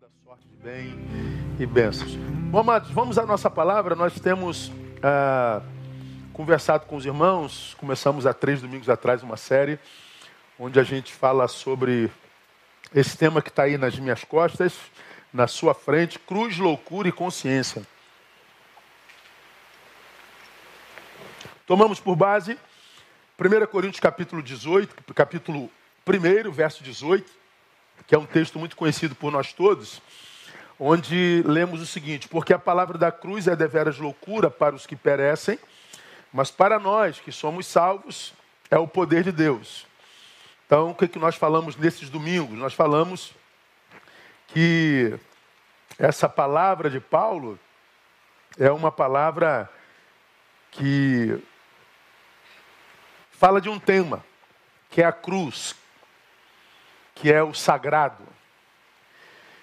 [0.00, 0.94] toda sorte de bem
[1.58, 2.14] e bênçãos.
[2.50, 3.96] Bom, amados, vamos à nossa palavra.
[3.96, 4.70] Nós temos
[5.02, 5.60] ah,
[6.32, 9.76] conversado com os irmãos, começamos há três domingos atrás uma série
[10.56, 12.12] onde a gente fala sobre
[12.94, 14.78] esse tema que está aí nas minhas costas,
[15.32, 17.82] na sua frente: cruz, loucura e consciência.
[21.66, 22.56] Tomamos por base
[23.36, 25.68] 1 Coríntios capítulo 18, capítulo
[26.06, 27.37] 1, verso 18
[28.06, 30.00] que é um texto muito conhecido por nós todos,
[30.78, 34.96] onde lemos o seguinte: Porque a palavra da cruz é deveras loucura para os que
[34.96, 35.58] perecem,
[36.32, 38.32] mas para nós que somos salvos
[38.70, 39.86] é o poder de Deus.
[40.66, 42.58] Então, o que, é que nós falamos nesses domingos?
[42.58, 43.32] Nós falamos
[44.48, 45.18] que
[45.98, 47.58] essa palavra de Paulo
[48.58, 49.70] é uma palavra
[50.70, 51.42] que
[53.30, 54.24] fala de um tema,
[54.90, 55.74] que é a cruz,
[57.20, 58.26] que é o sagrado.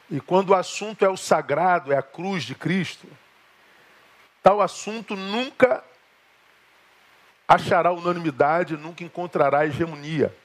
[0.09, 3.07] E quando o assunto é o sagrado, é a cruz de Cristo,
[4.43, 5.83] tal assunto nunca
[7.47, 10.35] achará unanimidade, nunca encontrará hegemonia.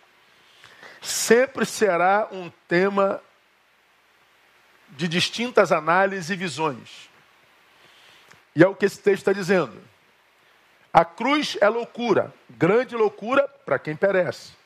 [1.03, 3.23] Sempre será um tema
[4.91, 7.09] de distintas análises e visões.
[8.55, 9.81] E é o que esse texto está dizendo.
[10.93, 14.60] A cruz é loucura, grande loucura para quem perece.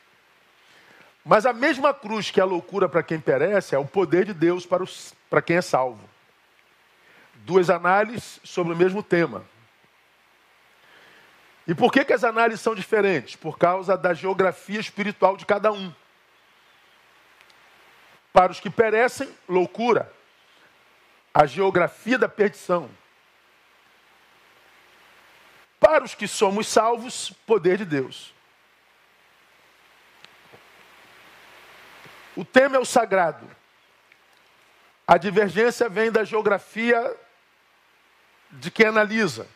[1.24, 4.34] Mas a mesma cruz que é a loucura para quem perece é o poder de
[4.34, 6.06] Deus para, os, para quem é salvo.
[7.36, 9.44] Duas análises sobre o mesmo tema.
[11.66, 13.36] E por que, que as análises são diferentes?
[13.36, 15.92] Por causa da geografia espiritual de cada um.
[18.30, 20.12] Para os que perecem, loucura.
[21.32, 22.90] A geografia da perdição.
[25.80, 28.33] Para os que somos salvos, poder de Deus.
[32.36, 33.48] O tema é o sagrado.
[35.06, 37.14] A divergência vem da geografia
[38.50, 39.46] de quem analisa.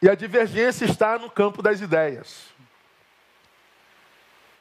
[0.00, 2.46] E a divergência está no campo das ideias.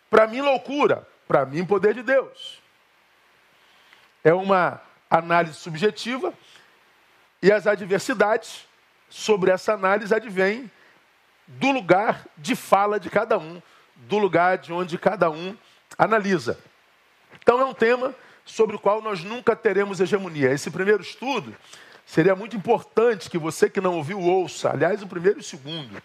[0.10, 1.08] Para mim, loucura.
[1.28, 2.62] Para mim, poder de Deus.
[4.24, 6.34] É uma análise subjetiva
[7.42, 8.68] e as adversidades
[9.10, 10.70] sobre essa análise advêm
[11.48, 13.62] do lugar de fala de cada um,
[13.96, 15.56] do lugar de onde cada um
[15.98, 16.60] analisa.
[17.42, 18.14] Então é um tema
[18.46, 20.52] sobre o qual nós nunca teremos hegemonia.
[20.52, 21.56] Esse primeiro estudo
[22.06, 26.02] seria muito importante que você que não ouviu ouça, aliás, o primeiro e o segundo.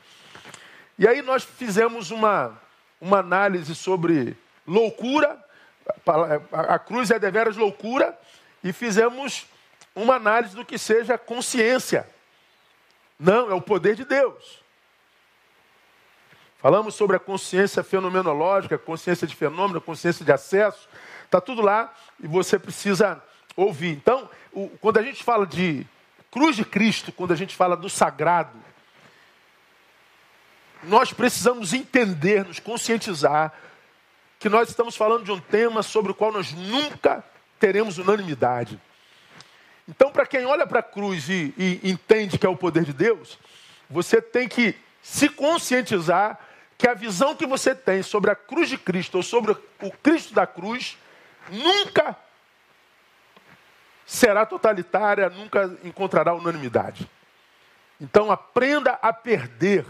[0.99, 2.59] E aí nós fizemos uma,
[3.01, 4.37] uma análise sobre
[4.67, 5.43] loucura,
[6.53, 8.19] a, cruz é deveras loucura,
[8.63, 9.47] e fizemos
[9.95, 12.07] uma análise do que seja consciência.
[13.19, 14.63] Não, é o poder de Deus.
[16.61, 20.87] Falamos sobre a consciência fenomenológica, consciência de fenômeno, consciência de acesso.
[21.25, 23.23] Está tudo lá e você precisa
[23.57, 23.93] ouvir.
[23.93, 25.87] Então, o, quando a gente fala de
[26.31, 28.59] cruz de Cristo, quando a gente fala do sagrado,
[30.85, 33.55] nós precisamos entender, nos conscientizar,
[34.39, 37.25] que nós estamos falando de um tema sobre o qual nós nunca
[37.59, 38.79] teremos unanimidade.
[39.89, 42.93] Então, para quem olha para a cruz e, e entende que é o poder de
[42.93, 43.39] Deus,
[43.89, 46.39] você tem que se conscientizar
[46.81, 49.53] que a visão que você tem sobre a cruz de Cristo ou sobre
[49.83, 50.97] o Cristo da cruz
[51.51, 52.17] nunca
[54.07, 57.09] será totalitária, nunca encontrará unanimidade.
[58.01, 59.85] Então aprenda a perder.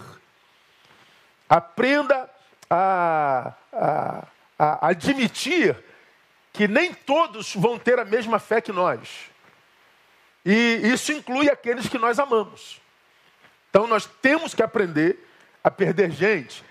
[1.49, 2.29] Aprenda
[2.69, 4.27] a, a,
[4.59, 5.77] a admitir
[6.53, 9.31] que nem todos vão ter a mesma fé que nós.
[10.45, 12.81] E isso inclui aqueles que nós amamos.
[13.71, 15.25] Então nós temos que aprender
[15.63, 16.69] a perder gente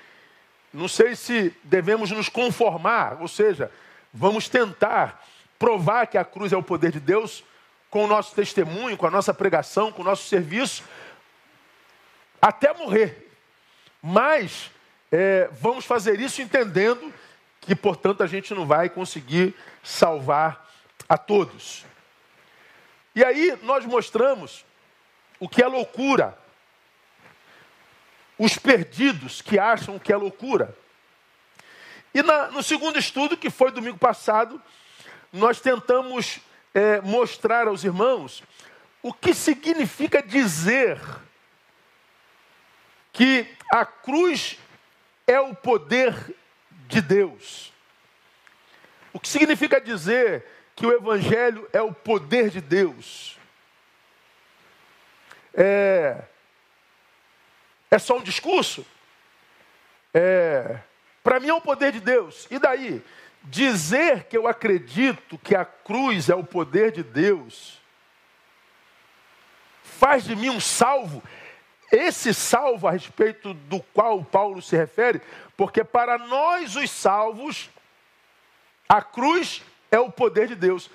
[0.74, 3.72] não sei se devemos nos conformar, ou seja,
[4.14, 5.26] vamos tentar
[5.58, 7.44] provar que a cruz é o poder de Deus
[7.90, 10.84] com o nosso testemunho, com a nossa pregação, com o nosso serviço,
[12.42, 13.30] até morrer.
[14.02, 14.72] Mas
[15.12, 17.14] é, vamos fazer isso entendendo
[17.62, 20.70] que, portanto, a gente não vai conseguir salvar
[21.08, 21.86] a todos.
[23.16, 24.64] E aí nós mostramos
[25.40, 26.38] o que é loucura
[28.40, 30.76] os perdidos que acham que é loucura.
[32.14, 34.60] E na, no segundo estudo, que foi domingo passado,
[35.32, 36.40] nós tentamos
[36.74, 38.42] é, mostrar aos irmãos
[39.04, 41.00] o que significa dizer
[43.12, 44.58] que a cruz
[45.28, 46.16] é o poder
[46.88, 47.74] de Deus.
[49.12, 50.46] O que significa dizer
[50.76, 53.38] que o Evangelho é o poder de Deus.
[55.54, 56.22] É,
[57.90, 58.86] é só um discurso?
[60.14, 60.80] É,
[61.24, 62.48] Para mim é o poder de Deus.
[62.50, 63.04] E daí?
[63.44, 67.80] dizer que eu acredito que a cruz é o poder de Deus,
[69.84, 71.24] faz de mim um salvo.
[71.92, 75.22] Esse salvo a respeito do qual Paulo se refere,
[75.58, 77.70] porque para nós os salvos,
[78.88, 80.90] a cruz é o poder de Deus.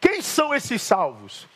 [0.00, 1.46] Quem são esses salvos?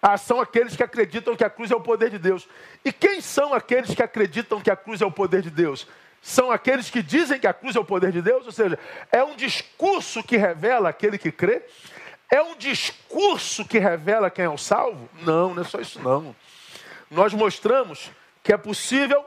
[0.00, 2.48] Ah, são aqueles que acreditam que a cruz é o poder de Deus.
[2.84, 5.86] E quem são aqueles que acreditam que a cruz é o poder de Deus?
[6.22, 8.46] São aqueles que dizem que a cruz é o poder de Deus?
[8.46, 8.78] Ou seja,
[9.10, 11.62] é um discurso que revela aquele que crê?
[12.30, 15.08] É um discurso que revela quem é o salvo?
[15.22, 16.34] Não, não é só isso não.
[17.10, 18.10] Nós mostramos
[18.42, 19.24] que é possível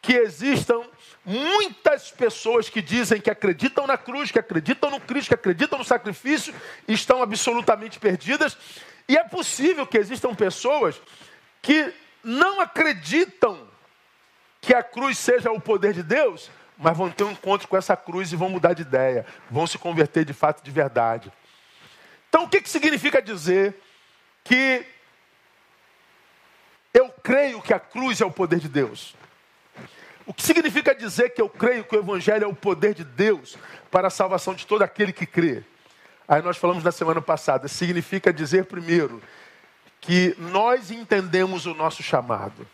[0.00, 0.82] que existam
[1.24, 5.84] muitas pessoas que dizem que acreditam na cruz, que acreditam no Cristo, que acreditam no
[5.84, 6.54] sacrifício,
[6.86, 8.56] estão absolutamente perdidas.
[9.08, 11.00] E é possível que existam pessoas
[11.62, 13.66] que não acreditam
[14.60, 17.96] que a cruz seja o poder de Deus, mas vão ter um encontro com essa
[17.96, 21.32] cruz e vão mudar de ideia, vão se converter de fato de verdade.
[22.28, 23.80] Então, o que, que significa dizer
[24.44, 24.84] que
[26.92, 29.14] eu creio que a cruz é o poder de Deus?
[30.26, 33.56] O que significa dizer que eu creio que o Evangelho é o poder de Deus
[33.90, 35.64] para a salvação de todo aquele que crê?
[36.28, 37.66] Aí nós falamos na semana passada.
[37.68, 39.22] Significa dizer, primeiro,
[40.00, 42.66] que nós entendemos o nosso chamado.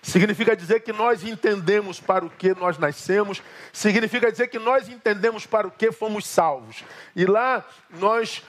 [0.00, 3.42] Significa dizer que nós entendemos para o que nós nascemos.
[3.72, 6.84] Significa dizer que nós entendemos para o que fomos salvos.
[7.14, 8.42] E lá nós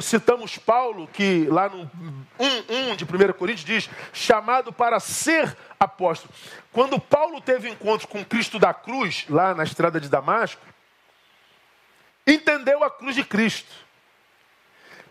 [0.00, 1.90] citamos Paulo, que lá no
[2.38, 6.32] 1, 1 de 1 Coríntios diz, chamado para ser apóstolo.
[6.72, 10.62] Quando Paulo teve encontro com Cristo da cruz, lá na estrada de Damasco,
[12.26, 13.70] entendeu a cruz de Cristo.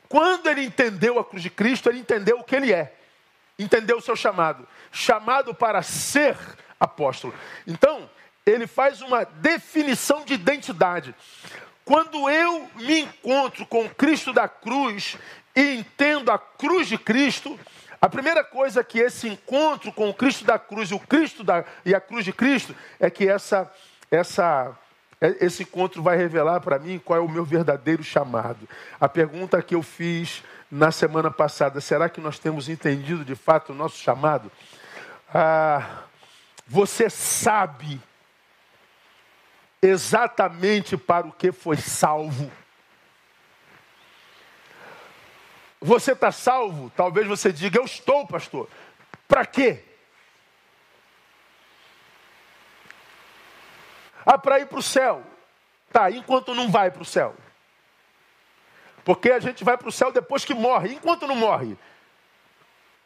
[0.08, 2.94] Quando ele entendeu a cruz de Cristo, ele entendeu o que ele é.
[3.58, 4.68] Entendeu o seu chamado.
[4.92, 6.36] Chamado para ser
[6.80, 7.34] apóstolo.
[7.66, 8.10] Então,
[8.46, 11.16] ele faz uma definição de identidade.
[11.86, 15.18] Quando eu me encontro com Cristo da cruz
[15.56, 17.60] e entendo a cruz de Cristo,
[18.02, 21.94] a primeira coisa que esse encontro com o Cristo da cruz, o Cristo da, e
[21.94, 23.72] a cruz de Cristo, é que essa,
[24.10, 24.76] essa,
[25.22, 28.68] esse encontro vai revelar para mim qual é o meu verdadeiro chamado.
[29.00, 33.72] A pergunta que eu fiz na semana passada, será que nós temos entendido de fato
[33.72, 34.52] o nosso chamado?
[35.32, 36.06] Ah,
[36.66, 38.02] você sabe
[39.80, 42.52] exatamente para o que foi salvo.
[45.80, 46.92] Você está salvo?
[46.96, 48.68] Talvez você diga, eu estou, pastor.
[49.28, 49.84] Para quê?
[54.26, 55.24] Ah, para ir para o céu.
[55.92, 57.36] Tá, enquanto não vai para o céu.
[59.04, 60.94] Porque a gente vai para o céu depois que morre.
[60.94, 61.78] Enquanto não morre.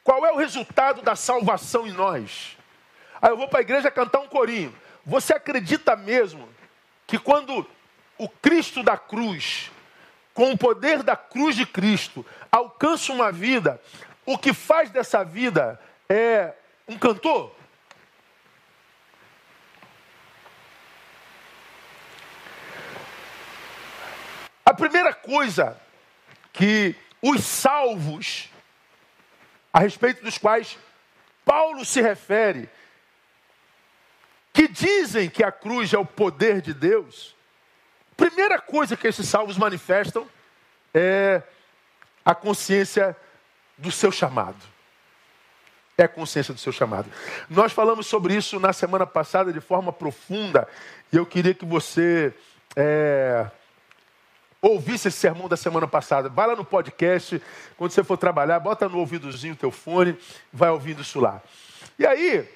[0.04, 2.58] Qual é o resultado da salvação em nós?
[3.22, 4.76] Aí eu vou para a igreja cantar um corinho.
[5.06, 6.48] Você acredita mesmo
[7.08, 7.66] que quando
[8.18, 9.72] o Cristo da cruz,
[10.34, 13.82] com o poder da cruz de Cristo, alcança uma vida,
[14.26, 15.80] o que faz dessa vida
[16.10, 16.54] é
[16.88, 17.56] um cantor?
[24.76, 25.80] Primeira coisa
[26.54, 28.50] que os salvos,
[29.74, 30.78] a respeito dos quais
[31.44, 32.70] Paulo se refere,
[34.54, 37.36] que dizem que a cruz é o poder de Deus,
[38.16, 40.28] primeira coisa que esses salvos manifestam
[40.94, 41.42] é
[42.24, 43.16] a consciência
[43.78, 44.76] do seu chamado.
[45.98, 47.10] É a consciência do seu chamado.
[47.50, 50.68] Nós falamos sobre isso na semana passada de forma profunda,
[51.12, 52.34] e eu queria que você
[52.76, 53.46] é,
[54.70, 56.30] ouvisse esse sermão da semana passada.
[56.30, 57.42] Vai lá no podcast,
[57.78, 60.18] quando você for trabalhar, bota no ouvidozinho o teu fone,
[60.52, 61.42] vai ouvindo isso lá.
[62.00, 62.48] E aí,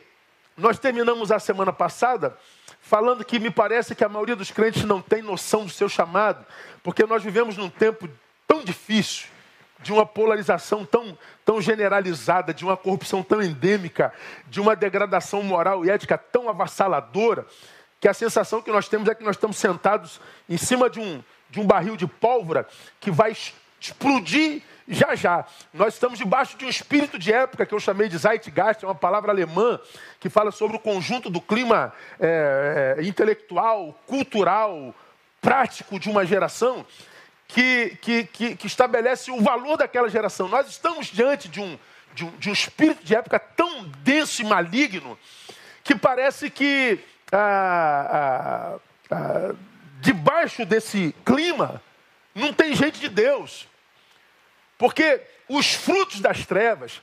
[0.58, 2.36] nós terminamos a semana passada
[2.82, 6.46] falando que me parece que a maioria dos crentes não tem noção do seu chamado,
[6.82, 8.10] porque nós vivemos num tempo
[8.48, 9.28] tão difícil,
[9.82, 14.12] de uma polarização tão, tão generalizada, de uma corrupção tão endêmica,
[14.48, 17.46] de uma degradação moral e ética tão avassaladora,
[18.02, 21.24] que a sensação que nós temos é que nós estamos sentados em cima de um,
[21.50, 22.68] de um barril de pólvora
[23.00, 23.36] que vai
[23.80, 25.46] explodir já já.
[25.74, 28.96] Nós estamos debaixo de um espírito de época que eu chamei de Zeitgeist, é uma
[28.96, 29.80] palavra alemã
[30.20, 34.94] que fala sobre o conjunto do clima é, é, intelectual, cultural,
[35.40, 36.86] prático de uma geração
[37.48, 40.48] que, que, que, que, estabelece o valor daquela geração.
[40.48, 41.78] Nós estamos diante de um,
[42.14, 45.18] de um, de um espírito de época tão denso e maligno
[45.84, 47.00] que parece que
[47.32, 48.80] ah, ah,
[49.12, 49.56] ah,
[50.00, 51.82] debaixo desse clima
[52.34, 53.68] não tem gente de Deus.
[54.78, 57.02] Porque os frutos das trevas,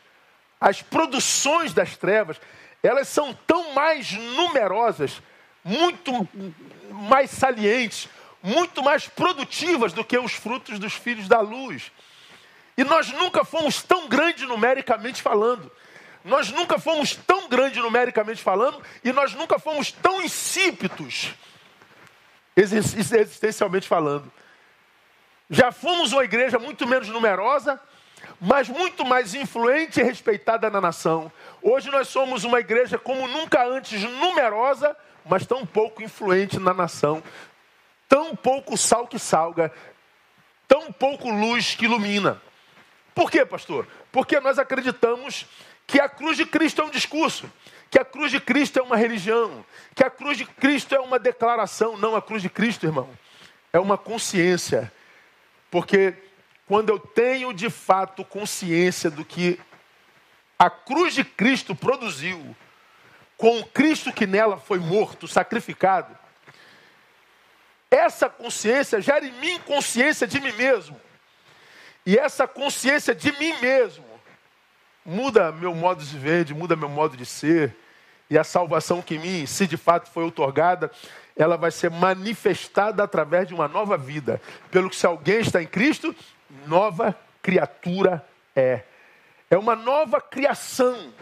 [0.60, 2.40] as produções das trevas,
[2.82, 5.20] elas são tão mais numerosas,
[5.62, 6.26] muito
[6.90, 8.08] mais salientes,
[8.42, 11.90] muito mais produtivas do que os frutos dos filhos da luz.
[12.78, 15.70] E nós nunca fomos tão grandes numericamente falando.
[16.24, 21.34] Nós nunca fomos tão grandes numericamente falando e nós nunca fomos tão insípidos
[22.56, 24.32] existencialmente falando.
[25.50, 27.80] Já fomos uma igreja muito menos numerosa,
[28.40, 31.30] mas muito mais influente e respeitada na nação.
[31.62, 37.22] Hoje nós somos uma igreja como nunca antes numerosa, mas tão pouco influente na nação.
[38.08, 39.72] Tão pouco sal que salga,
[40.66, 42.40] tão pouco luz que ilumina.
[43.14, 43.86] Por quê, pastor?
[44.12, 45.46] Porque nós acreditamos
[45.86, 47.50] que a cruz de Cristo é um discurso,
[47.90, 49.64] que a cruz de Cristo é uma religião,
[49.94, 51.96] que a cruz de Cristo é uma declaração.
[51.96, 53.08] Não, a cruz de Cristo, irmão,
[53.72, 54.92] é uma consciência.
[55.70, 56.14] Porque
[56.66, 59.60] quando eu tenho de fato consciência do que
[60.58, 62.56] a cruz de Cristo produziu,
[63.36, 66.16] com o Cristo que nela foi morto, sacrificado,
[67.90, 71.00] essa consciência gera em mim consciência de mim mesmo.
[72.04, 74.15] E essa consciência de mim mesmo
[75.06, 77.74] muda meu modo de ver, muda meu modo de ser.
[78.28, 80.90] E a salvação que em mim, se de fato foi otorgada,
[81.36, 84.40] ela vai ser manifestada através de uma nova vida.
[84.70, 86.14] Pelo que se alguém está em Cristo,
[86.66, 88.82] nova criatura é.
[89.48, 91.12] É uma nova criação.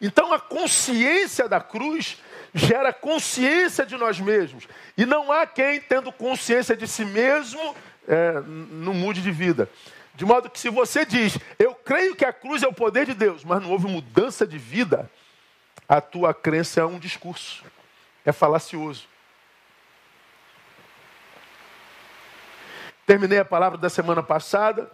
[0.00, 2.16] Então a consciência da cruz
[2.54, 4.66] gera consciência de nós mesmos.
[4.96, 7.76] E não há quem, tendo consciência de si mesmo,
[8.08, 9.68] é, não mude de vida.
[10.14, 13.14] De modo que se você diz, eu creio que a cruz é o poder de
[13.14, 15.10] Deus, mas não houve mudança de vida,
[15.88, 17.64] a tua crença é um discurso,
[18.24, 19.08] é falacioso.
[23.04, 24.88] Terminei a palavra da semana passada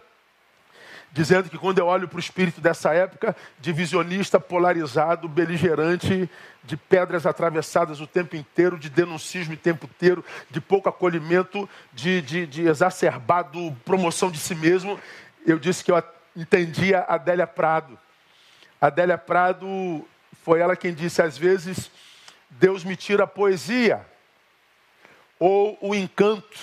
[1.11, 6.27] dizendo que quando eu olho para o espírito dessa época, divisionista, polarizado, beligerante,
[6.63, 12.23] de pedras atravessadas o tempo inteiro, de denuncismo o tempo inteiro, de pouco acolhimento, de,
[12.23, 14.99] de, de exacerbado promoção de si mesmo,
[15.45, 15.95] eu disse que eu
[16.37, 17.99] entendia Adélia Prado.
[18.79, 20.07] Adélia Prado
[20.43, 21.89] foi ela quem disse, às vezes,
[22.49, 24.05] Deus me tira a poesia
[25.39, 26.59] ou o encanto.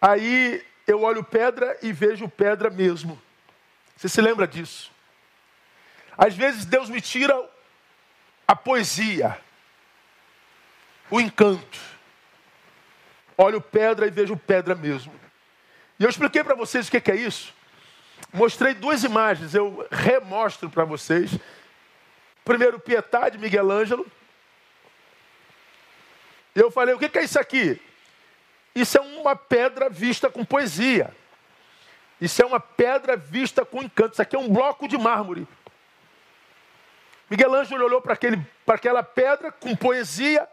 [0.00, 3.20] Aí eu olho pedra e vejo pedra mesmo.
[3.94, 4.90] Você se lembra disso?
[6.16, 7.34] Às vezes Deus me tira
[8.48, 9.38] a poesia,
[11.10, 11.78] o encanto.
[13.36, 15.14] Olho pedra e vejo pedra mesmo.
[16.00, 17.54] E eu expliquei para vocês o que é isso.
[18.30, 21.30] Mostrei duas imagens, eu remostro para vocês.
[22.44, 24.06] Primeiro, Pietà de Miguel Ângelo.
[26.54, 27.80] Eu falei: o que é isso aqui?
[28.74, 31.14] Isso é uma pedra vista com poesia.
[32.20, 34.12] Isso é uma pedra vista com encanto.
[34.12, 35.46] Isso aqui é um bloco de mármore.
[37.28, 38.14] Miguel Ângelo olhou para
[38.74, 40.46] aquela pedra com poesia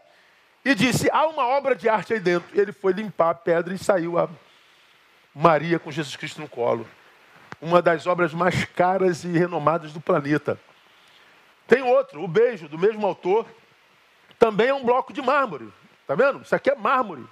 [0.64, 2.50] e disse: há uma obra de arte aí dentro.
[2.60, 4.30] Ele foi limpar a pedra e saiu a
[5.34, 6.88] Maria com Jesus Cristo no colo.
[7.62, 10.60] Uma das obras mais caras e renomadas do planeta.
[11.68, 13.46] Tem outro, o Beijo, do mesmo autor.
[14.38, 15.72] Também é um bloco de mármore.
[16.02, 16.42] Está vendo?
[16.42, 17.26] Isso aqui é mármore.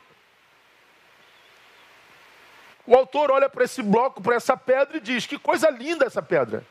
[2.85, 6.21] O autor olha para esse bloco, para essa pedra e diz: Que coisa linda essa
[6.21, 6.63] pedra.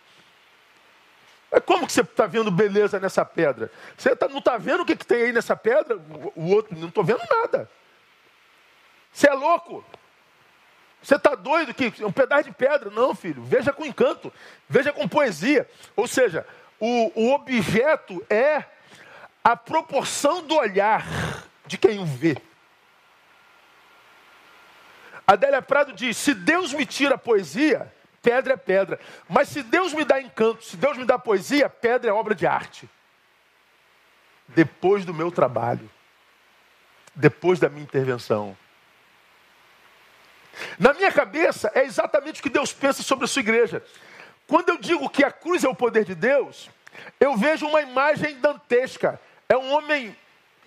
[1.50, 3.70] Mas como que você está vendo beleza nessa pedra?
[3.96, 5.96] Você tá, não está vendo o que, que tem aí nessa pedra?
[6.34, 7.70] O outro, não estou vendo nada.
[9.12, 9.84] Você é louco?
[11.06, 12.90] Você está doido que é um pedaço de pedra?
[12.90, 13.40] Não, filho.
[13.44, 14.32] Veja com encanto,
[14.68, 15.70] veja com poesia.
[15.94, 16.44] Ou seja,
[16.80, 18.64] o, o objeto é
[19.44, 21.06] a proporção do olhar
[21.64, 22.36] de quem o vê.
[25.24, 28.98] Adélia Prado diz: se Deus me tira poesia, pedra é pedra.
[29.28, 32.48] Mas se Deus me dá encanto, se Deus me dá poesia, pedra é obra de
[32.48, 32.90] arte.
[34.48, 35.88] Depois do meu trabalho,
[37.14, 38.56] depois da minha intervenção.
[40.78, 43.82] Na minha cabeça, é exatamente o que Deus pensa sobre a sua igreja.
[44.46, 46.70] Quando eu digo que a cruz é o poder de Deus,
[47.18, 49.20] eu vejo uma imagem dantesca.
[49.48, 50.16] É um homem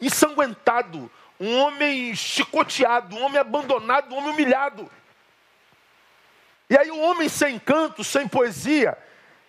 [0.01, 4.89] ensanguentado, um homem chicoteado, um homem abandonado, um homem humilhado.
[6.69, 8.97] E aí o homem sem canto, sem poesia,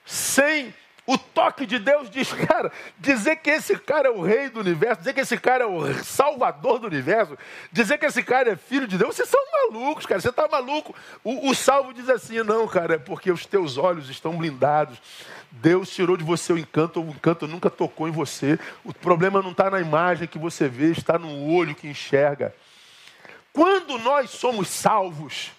[0.06, 0.74] sem
[1.12, 5.00] o toque de Deus diz, cara, dizer que esse cara é o rei do universo,
[5.00, 7.36] dizer que esse cara é o salvador do universo,
[7.72, 10.94] dizer que esse cara é filho de Deus, vocês são malucos, cara, você está maluco.
[11.24, 15.02] O, o salvo diz assim, não, cara, é porque os teus olhos estão blindados.
[15.50, 18.56] Deus tirou de você o encanto, o encanto nunca tocou em você.
[18.84, 22.54] O problema não está na imagem que você vê, está no olho que enxerga.
[23.52, 25.50] Quando nós somos salvos,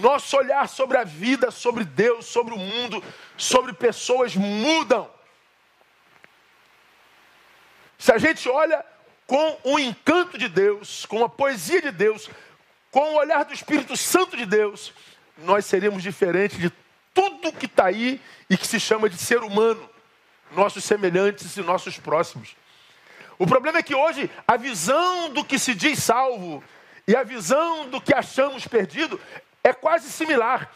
[0.00, 3.02] nosso olhar sobre a vida, sobre Deus, sobre o mundo,
[3.36, 5.10] sobre pessoas mudam.
[7.98, 8.84] Se a gente olha
[9.26, 12.30] com o encanto de Deus, com a poesia de Deus,
[12.90, 14.92] com o olhar do Espírito Santo de Deus,
[15.38, 16.72] nós seríamos diferentes de
[17.12, 19.88] tudo que está aí e que se chama de ser humano,
[20.52, 22.56] nossos semelhantes e nossos próximos.
[23.38, 26.62] O problema é que hoje a visão do que se diz salvo
[27.06, 29.20] e a visão do que achamos perdido
[29.68, 30.70] é quase similar.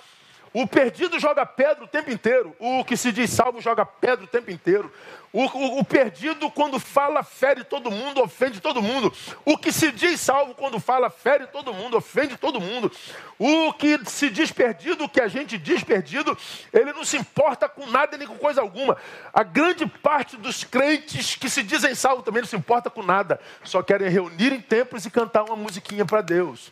[0.54, 2.54] O perdido joga pedra o tempo inteiro.
[2.58, 4.92] O que se diz salvo joga pedra o tempo inteiro.
[5.32, 9.10] O, o, o, perdido, quando fala, fere todo mundo, ofende todo mundo.
[9.46, 12.92] O que se diz salvo, quando fala, fere todo mundo, ofende todo mundo.
[13.38, 16.36] O que se diz perdido, o que a gente diz perdido,
[16.70, 18.98] ele não se importa com nada nem com coisa alguma.
[19.32, 23.40] A grande parte dos crentes que se dizem salvo também não se importa com nada.
[23.64, 26.70] Só querem reunir em templos e cantar uma musiquinha para Deus.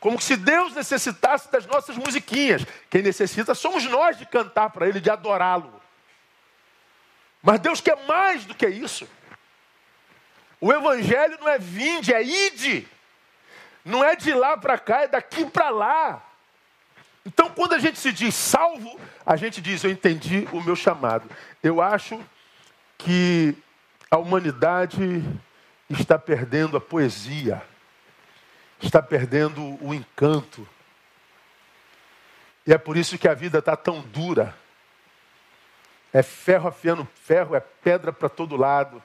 [0.00, 2.66] Como se Deus necessitasse das nossas musiquinhas.
[2.88, 5.80] Quem necessita somos nós de cantar para Ele, de adorá-lo.
[7.42, 9.06] Mas Deus quer mais do que isso.
[10.58, 12.88] O Evangelho não é vinde, é ide.
[13.84, 16.26] Não é de lá para cá, é daqui para lá.
[17.24, 21.28] Então, quando a gente se diz salvo, a gente diz: Eu entendi o meu chamado.
[21.62, 22.22] Eu acho
[22.96, 23.54] que
[24.10, 25.22] a humanidade
[25.90, 27.62] está perdendo a poesia
[28.86, 30.66] está perdendo o encanto.
[32.66, 34.54] E é por isso que a vida está tão dura.
[36.12, 39.02] É ferro afiando ferro, é pedra para todo lado,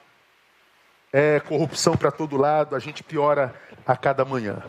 [1.12, 3.54] é corrupção para todo lado, a gente piora
[3.86, 4.62] a cada manhã.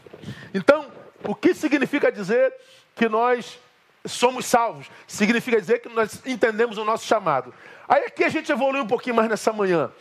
[0.53, 0.91] Então,
[1.23, 2.53] o que significa dizer
[2.95, 3.59] que nós
[4.05, 4.89] somos salvos?
[5.07, 7.53] Significa dizer que nós entendemos o nosso chamado.
[7.87, 9.91] Aí aqui a gente evolui um pouquinho mais nessa manhã.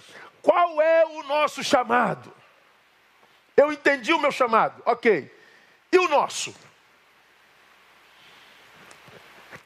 [0.43, 2.33] Qual é o nosso chamado?
[3.57, 5.33] Eu entendi o meu chamado, ok.
[5.91, 6.55] E o nosso?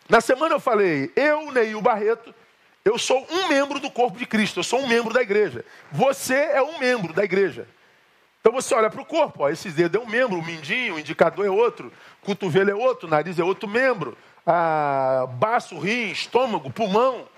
[0.09, 2.35] Na semana eu falei, eu, Neil Barreto,
[2.85, 5.65] eu sou um membro do corpo de Cristo, eu sou um membro da igreja.
[5.91, 7.69] Você é um membro da igreja.
[8.41, 10.99] Então você olha para o corpo, ó, esse dedo é um membro, o mindinho, o
[10.99, 11.93] indicador é outro,
[12.23, 14.17] o cotovelo é outro, o nariz é outro membro,
[14.47, 17.29] a baço, rim, estômago, pulmão.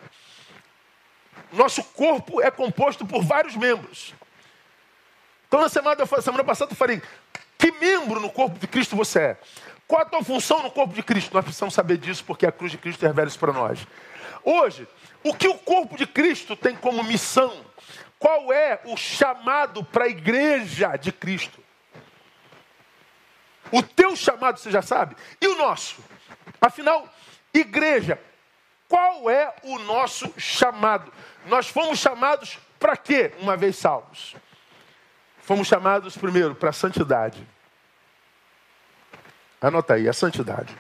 [1.53, 4.15] Nosso corpo é composto por vários membros.
[5.53, 7.03] Então, na semana, semana passada, eu falei:
[7.59, 9.37] que membro no corpo de Cristo você é?
[9.87, 11.35] Qual a tua função no corpo de Cristo?
[11.35, 13.87] Nós precisamos saber disso porque a cruz de Cristo revela isso para nós.
[14.43, 14.89] Hoje,
[15.23, 17.67] o que o corpo de Cristo tem como missão?
[18.19, 21.63] Qual é o chamado para a igreja de Cristo?
[23.71, 25.15] O teu chamado você já sabe?
[25.39, 26.03] E o nosso?
[26.63, 27.07] Afinal,
[27.53, 28.19] igreja,
[28.89, 31.13] qual é o nosso chamado?
[31.45, 34.35] Nós fomos chamados para quê, uma vez salvos?
[35.43, 37.45] Fomos chamados primeiro para a santidade.
[39.61, 40.75] Anota aí, a santidade.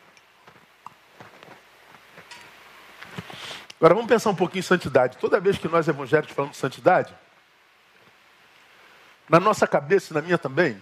[3.76, 5.18] Agora vamos pensar um pouquinho em santidade.
[5.18, 7.12] Toda vez que nós evangélicos falamos de santidade,
[9.28, 10.80] na nossa cabeça e na minha também,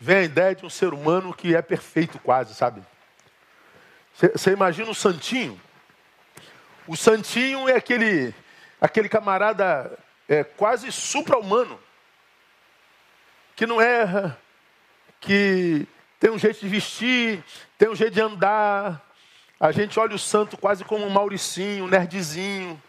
[0.00, 2.82] vem a ideia de um ser humano que é perfeito quase, sabe?
[4.14, 5.60] Você imagina o santinho?
[6.88, 8.34] O santinho é aquele,
[8.80, 9.96] aquele camarada
[10.28, 11.78] é, quase supra-humano
[13.56, 14.38] que não erra,
[15.20, 15.86] que
[16.18, 17.42] tem um jeito de vestir,
[17.78, 19.02] tem um jeito de andar.
[19.58, 22.80] A gente olha o santo quase como um mauricinho, um nerdzinho,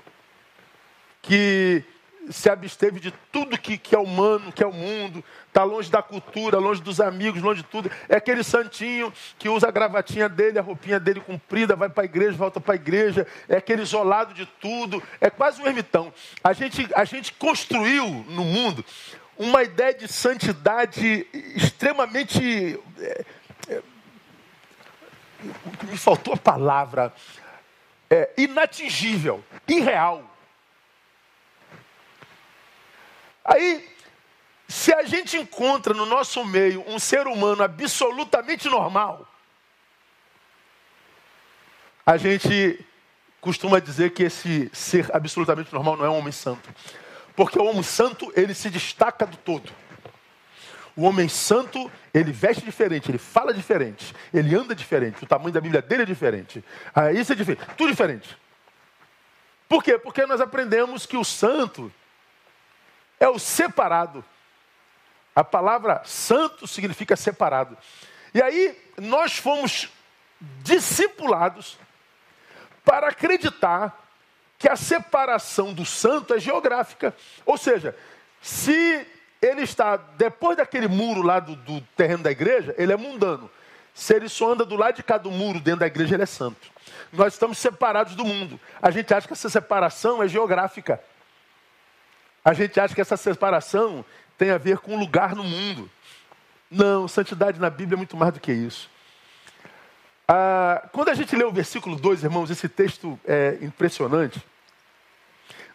[1.21, 1.83] que
[2.29, 6.01] se absteve de tudo que, que é humano, que é o mundo, está longe da
[6.01, 7.89] cultura, longe dos amigos, longe de tudo.
[8.09, 12.05] É aquele santinho que usa a gravatinha dele, a roupinha dele comprida, vai para a
[12.05, 13.27] igreja, volta para a igreja.
[13.47, 15.01] É aquele isolado de tudo.
[15.21, 16.11] É quase um ermitão.
[16.43, 18.83] A gente, a gente construiu no mundo
[19.37, 22.79] uma ideia de santidade extremamente.
[22.99, 23.25] É,
[23.69, 23.81] é,
[25.83, 27.13] me faltou a palavra.
[28.09, 30.23] É, inatingível, irreal.
[33.43, 33.87] Aí,
[34.67, 39.27] se a gente encontra no nosso meio um ser humano absolutamente normal,
[42.05, 42.83] a gente
[43.41, 46.67] costuma dizer que esse ser absolutamente normal não é um homem santo.
[47.35, 49.71] Porque o homem santo, ele se destaca do todo.
[50.95, 55.59] O homem santo, ele veste diferente, ele fala diferente, ele anda diferente, o tamanho da
[55.59, 56.63] Bíblia dele é diferente.
[56.93, 58.37] Ah, isso é diferente, tudo diferente.
[59.67, 59.97] Por quê?
[59.97, 61.91] Porque nós aprendemos que o santo
[63.19, 64.23] é o separado.
[65.35, 67.77] A palavra santo significa separado.
[68.33, 69.89] E aí nós fomos
[70.39, 71.77] discipulados
[72.85, 74.04] para acreditar
[74.57, 77.15] que a separação do santo é geográfica.
[77.45, 77.95] Ou seja,
[78.41, 79.05] se
[79.41, 83.49] ele está depois daquele muro lá do, do, terreno da igreja, ele é mundano.
[83.93, 86.69] Se ele só anda do lado de cada muro dentro da igreja, ele é santo.
[87.11, 88.59] Nós estamos separados do mundo.
[88.81, 91.01] A gente acha que essa separação é geográfica.
[92.43, 94.03] A gente acha que essa separação
[94.37, 95.89] tem a ver com lugar no mundo.
[96.69, 98.89] Não, santidade na Bíblia é muito mais do que isso.
[100.27, 104.43] Ah, quando a gente lê o versículo 2, irmãos, esse texto é impressionante.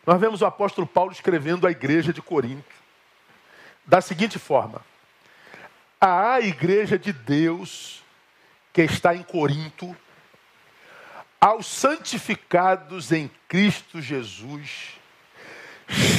[0.06, 2.74] Nós vemos o apóstolo Paulo escrevendo à igreja de Corinto
[3.86, 4.82] da seguinte forma:
[6.00, 8.02] A igreja de Deus
[8.72, 9.96] que está em Corinto,
[11.40, 14.96] aos santificados em Cristo Jesus,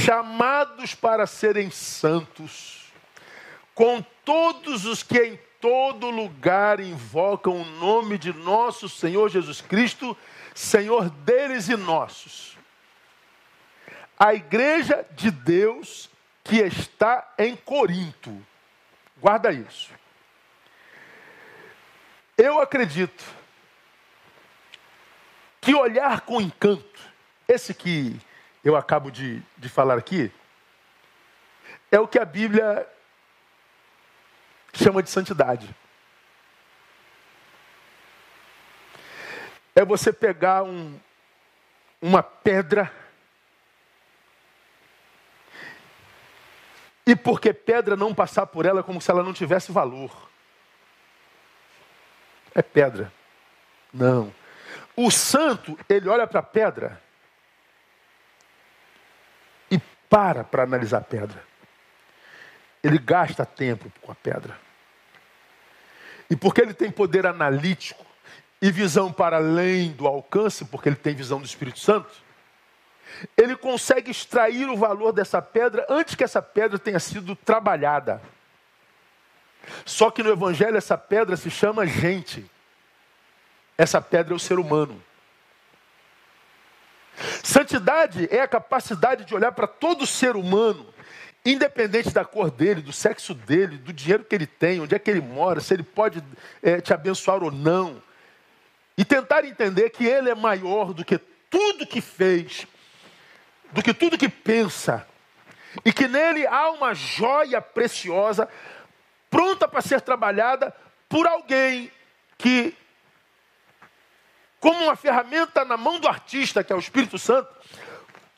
[0.06, 2.92] chamados para serem santos,
[3.74, 10.18] com todos os que em todo lugar invocam o nome de nosso Senhor Jesus Cristo,
[10.56, 12.58] Senhor deles e nossos.
[14.20, 16.10] A igreja de Deus
[16.44, 18.36] que está em Corinto.
[19.18, 19.92] Guarda isso.
[22.36, 23.24] Eu acredito
[25.62, 27.00] que olhar com encanto,
[27.48, 28.20] esse que
[28.64, 30.32] eu acabo de, de falar aqui,
[31.92, 32.88] é o que a Bíblia
[34.74, 35.74] chama de santidade.
[39.76, 41.00] É você pegar um,
[42.02, 42.92] uma pedra
[47.06, 50.30] e porque pedra não passar por ela como se ela não tivesse valor.
[52.54, 53.12] É pedra.
[53.94, 54.34] Não.
[54.96, 57.02] O santo, ele olha para a pedra
[59.70, 59.80] e
[60.10, 61.51] para para analisar a pedra.
[62.84, 64.58] Ele gasta tempo com a pedra.
[66.30, 68.06] E porque ele tem poder analítico
[68.62, 72.10] e visão para além do alcance, porque ele tem visão do Espírito Santo,
[73.36, 78.22] ele consegue extrair o valor dessa pedra antes que essa pedra tenha sido trabalhada.
[79.86, 82.50] Só que no Evangelho essa pedra se chama gente.
[83.78, 85.02] Essa pedra é o ser humano.
[87.44, 90.92] Santidade é a capacidade de olhar para todo ser humano
[91.46, 95.10] independente da cor dele, do sexo dele, do dinheiro que ele tem, onde é que
[95.10, 96.24] ele mora, se ele pode
[96.62, 98.02] é, te abençoar ou não,
[98.98, 101.18] e tentar entender que ele é maior do que
[101.50, 102.68] tudo que fez,
[103.72, 105.08] do que tudo que pensa,
[105.84, 108.48] e que nele há uma joia preciosa,
[109.30, 110.76] pronta para ser trabalhada
[111.10, 111.92] por alguém
[112.38, 112.76] que,
[114.60, 117.50] como uma ferramenta na mão do artista, que é o Espírito Santo,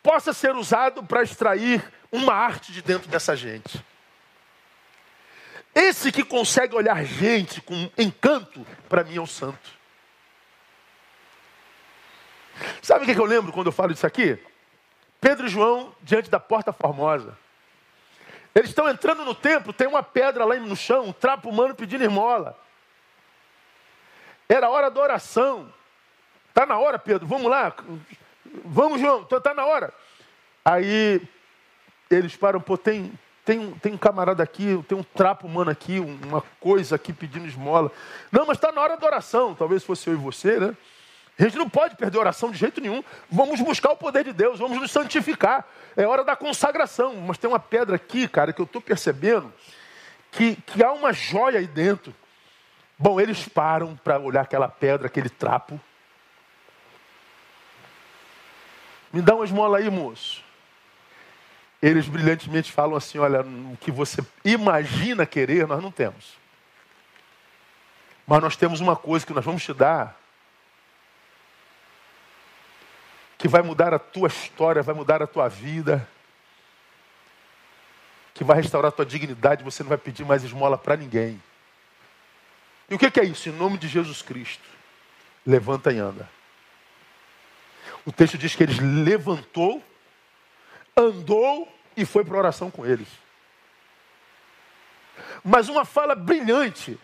[0.02, 3.84] possa ser usado para extrair uma arte de dentro dessa gente.
[5.74, 9.72] Esse que consegue olhar gente com encanto, para mim é o santo.
[12.84, 14.38] Sabe o que eu lembro quando eu falo isso aqui?
[15.20, 17.36] Pedro e João diante da porta formosa.
[18.54, 22.04] Eles estão entrando no templo, tem uma pedra lá no chão, um trapo humano pedindo
[22.04, 22.56] esmola.
[24.48, 25.74] Era hora da oração.
[26.50, 27.74] Está na hora, Pedro, vamos lá.
[28.64, 29.92] Vamos, João, está na hora.
[30.64, 31.28] Aí
[32.16, 33.12] eles param, pô, tem,
[33.46, 37.92] tem, tem um camarada aqui, tem um trapo humano aqui, uma coisa aqui pedindo esmola.
[38.32, 40.78] Não, mas está na hora da oração, talvez fosse eu e você, né?
[41.38, 43.04] A gente não pode perder oração de jeito nenhum.
[43.30, 45.66] Vamos buscar o poder de Deus, vamos nos santificar.
[45.98, 47.16] É hora da consagração.
[47.16, 49.52] Mas tem uma pedra aqui, cara, que eu estou percebendo
[50.32, 52.14] que, que há uma joia aí dentro.
[53.00, 55.82] Bom, eles param para olhar aquela pedra, aquele trapo.
[59.12, 60.44] Me dá uma esmola aí, moço
[61.84, 66.38] eles brilhantemente falam assim: olha, o que você imagina querer, nós não temos.
[68.26, 70.18] Mas nós temos uma coisa que nós vamos te dar,
[73.38, 76.08] que vai mudar a tua história, vai mudar a tua vida,
[78.34, 81.42] que vai restaurar a tua dignidade, você não vai pedir mais esmola para ninguém.
[82.90, 83.50] E o que é isso?
[83.50, 84.70] Em nome de Jesus Cristo,
[85.46, 86.30] levanta e anda.
[88.06, 89.84] O texto diz que eles levantou
[90.96, 93.08] andou e foi para oração com eles.
[95.44, 97.00] Mas uma fala brilhante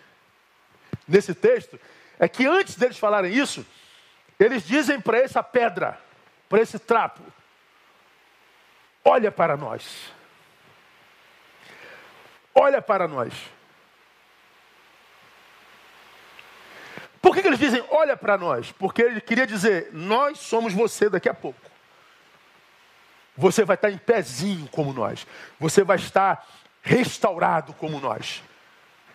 [1.07, 1.79] nesse texto
[2.17, 3.65] é que antes deles falarem isso,
[4.39, 5.99] eles dizem para essa pedra,
[6.47, 7.21] para esse trapo:
[9.03, 10.11] olha para nós.
[12.53, 13.33] Olha para nós.
[17.21, 18.71] Por que, que eles dizem olha para nós?
[18.71, 21.68] Porque ele queria dizer: nós somos você daqui a pouco.
[23.39, 25.25] Você vai estar em pezinho como nós.
[25.57, 26.45] Você vai estar
[26.81, 28.43] restaurado como nós.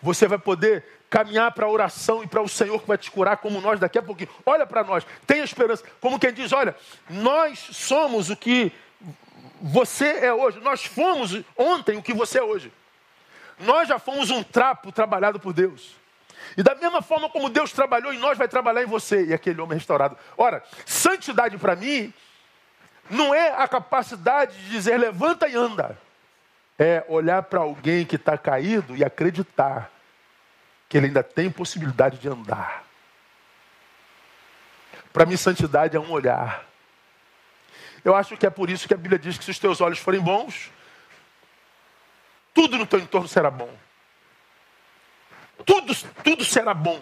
[0.01, 3.37] Você vai poder caminhar para a oração e para o Senhor que vai te curar
[3.37, 4.31] como nós daqui a pouquinho.
[4.43, 5.83] Olha para nós, tenha esperança.
[6.01, 6.75] Como quem diz, olha,
[7.07, 8.71] nós somos o que
[9.61, 10.59] você é hoje.
[10.59, 12.73] Nós fomos ontem o que você é hoje.
[13.59, 15.95] Nós já fomos um trapo trabalhado por Deus.
[16.57, 19.27] E da mesma forma como Deus trabalhou em nós, vai trabalhar em você.
[19.27, 20.17] E aquele homem restaurado.
[20.35, 22.11] Ora, santidade para mim
[23.09, 25.97] não é a capacidade de dizer levanta e anda.
[26.77, 29.89] é olhar para alguém que está caído e acreditar
[30.89, 32.83] que ele ainda tem possibilidade de andar.
[35.13, 36.65] Para mim, santidade é um olhar.
[38.03, 39.99] Eu acho que é por isso que a Bíblia diz que se os teus olhos
[39.99, 40.69] forem bons,
[42.53, 43.73] tudo no teu entorno será bom.
[45.65, 47.01] Tudo, tudo será bom.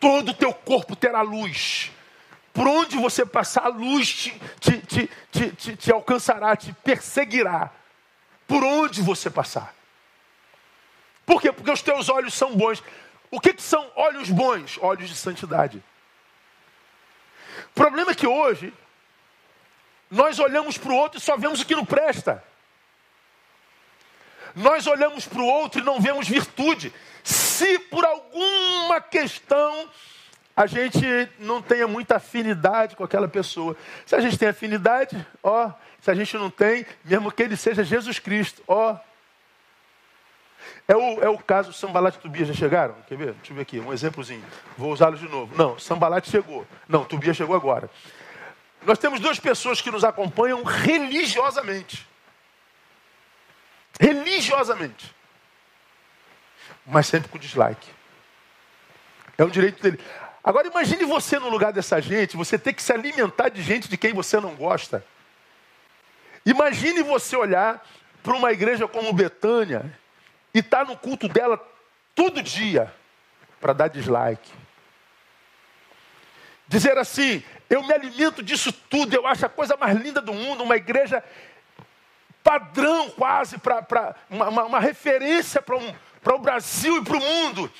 [0.00, 1.92] Todo o teu corpo terá luz.
[2.52, 7.70] Por onde você passar, a luz te, te, te, te, te alcançará, te perseguirá.
[8.46, 9.74] Por onde você passar.
[11.24, 11.52] Por quê?
[11.52, 12.82] Porque os teus olhos são bons.
[13.30, 14.78] O que, que são olhos bons?
[14.82, 15.82] Olhos de santidade.
[17.66, 18.74] O problema é que hoje
[20.10, 22.42] nós olhamos para o outro e só vemos o que não presta.
[24.56, 26.92] Nós olhamos para o outro e não vemos virtude.
[27.22, 29.88] Se por alguma questão
[30.60, 31.00] a gente
[31.38, 33.74] não tenha muita afinidade com aquela pessoa.
[34.04, 37.82] Se a gente tem afinidade, ó, se a gente não tem, mesmo que ele seja
[37.82, 38.94] Jesus Cristo, ó.
[40.86, 42.94] É o, é o caso Sambalat e Tobias já chegaram?
[43.08, 43.32] Quer ver?
[43.32, 44.44] Deixa eu ver aqui, um exemplozinho.
[44.76, 45.56] Vou usá-lo de novo.
[45.56, 46.66] Não, Sambalat chegou.
[46.86, 47.88] Não, Tobias chegou agora.
[48.82, 52.06] Nós temos duas pessoas que nos acompanham religiosamente.
[53.98, 55.10] Religiosamente.
[56.84, 57.88] Mas sempre com dislike.
[59.38, 59.98] É um direito dele.
[60.42, 63.96] Agora imagine você no lugar dessa gente, você ter que se alimentar de gente de
[63.96, 65.04] quem você não gosta.
[66.44, 67.86] Imagine você olhar
[68.22, 69.98] para uma igreja como Betânia
[70.54, 71.58] e estar tá no culto dela
[72.14, 72.92] todo dia
[73.60, 74.50] para dar dislike.
[76.66, 80.62] Dizer assim, eu me alimento disso tudo, eu acho a coisa mais linda do mundo,
[80.62, 81.22] uma igreja
[82.42, 87.70] padrão quase, para uma, uma, uma, referência para um, o Brasil e para o mundo.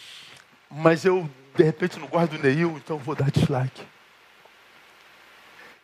[0.70, 3.86] Mas eu de repente não gosto do Neil, então vou dar dislike.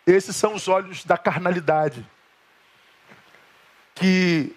[0.06, 2.06] Esses são os olhos da carnalidade.
[3.94, 4.54] Que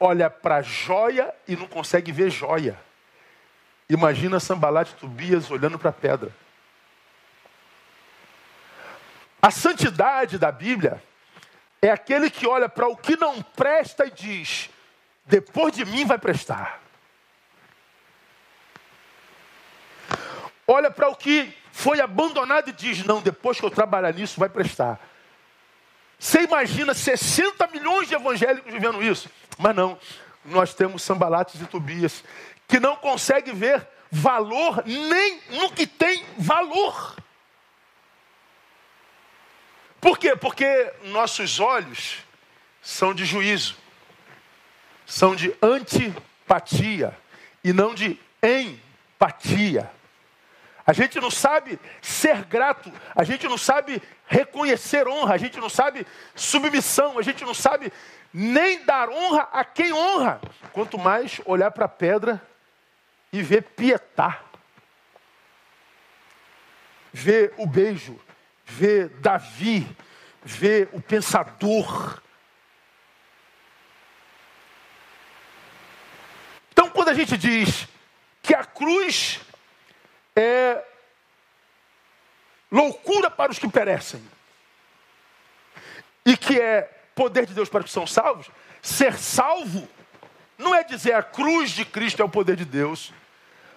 [0.00, 2.78] olha para joia e não consegue ver joia.
[3.88, 6.30] Imagina Sambalat Tobias olhando para a pedra.
[9.40, 11.02] A santidade da Bíblia
[11.80, 14.70] é aquele que olha para o que não presta e diz:
[15.26, 16.80] depois de mim vai prestar.
[20.68, 24.48] Olha para o que foi abandonado e diz: não, depois que eu trabalhar nisso, vai
[24.48, 25.00] prestar.
[26.18, 29.30] Você imagina 60 milhões de evangélicos vivendo isso?
[29.56, 29.98] Mas não,
[30.44, 32.22] nós temos Sambalates e Tobias
[32.66, 37.16] que não conseguem ver valor nem no que tem valor.
[40.00, 40.36] Por quê?
[40.36, 42.18] Porque nossos olhos
[42.82, 43.76] são de juízo,
[45.06, 47.16] são de antipatia
[47.64, 49.90] e não de empatia.
[50.88, 55.68] A gente não sabe ser grato, a gente não sabe reconhecer honra, a gente não
[55.68, 57.92] sabe submissão, a gente não sabe
[58.32, 60.40] nem dar honra a quem honra.
[60.72, 62.42] Quanto mais olhar para a pedra
[63.30, 64.42] e ver pietar.
[67.12, 68.18] Ver o beijo,
[68.64, 69.86] ver Davi,
[70.42, 72.22] ver o pensador.
[76.72, 77.86] Então, quando a gente diz
[78.40, 79.46] que a cruz
[80.40, 80.84] é
[82.70, 84.22] loucura para os que perecem.
[86.24, 86.82] E que é
[87.14, 88.50] poder de Deus para os que são salvos.
[88.82, 89.88] Ser salvo
[90.56, 93.12] não é dizer a cruz de Cristo é o poder de Deus.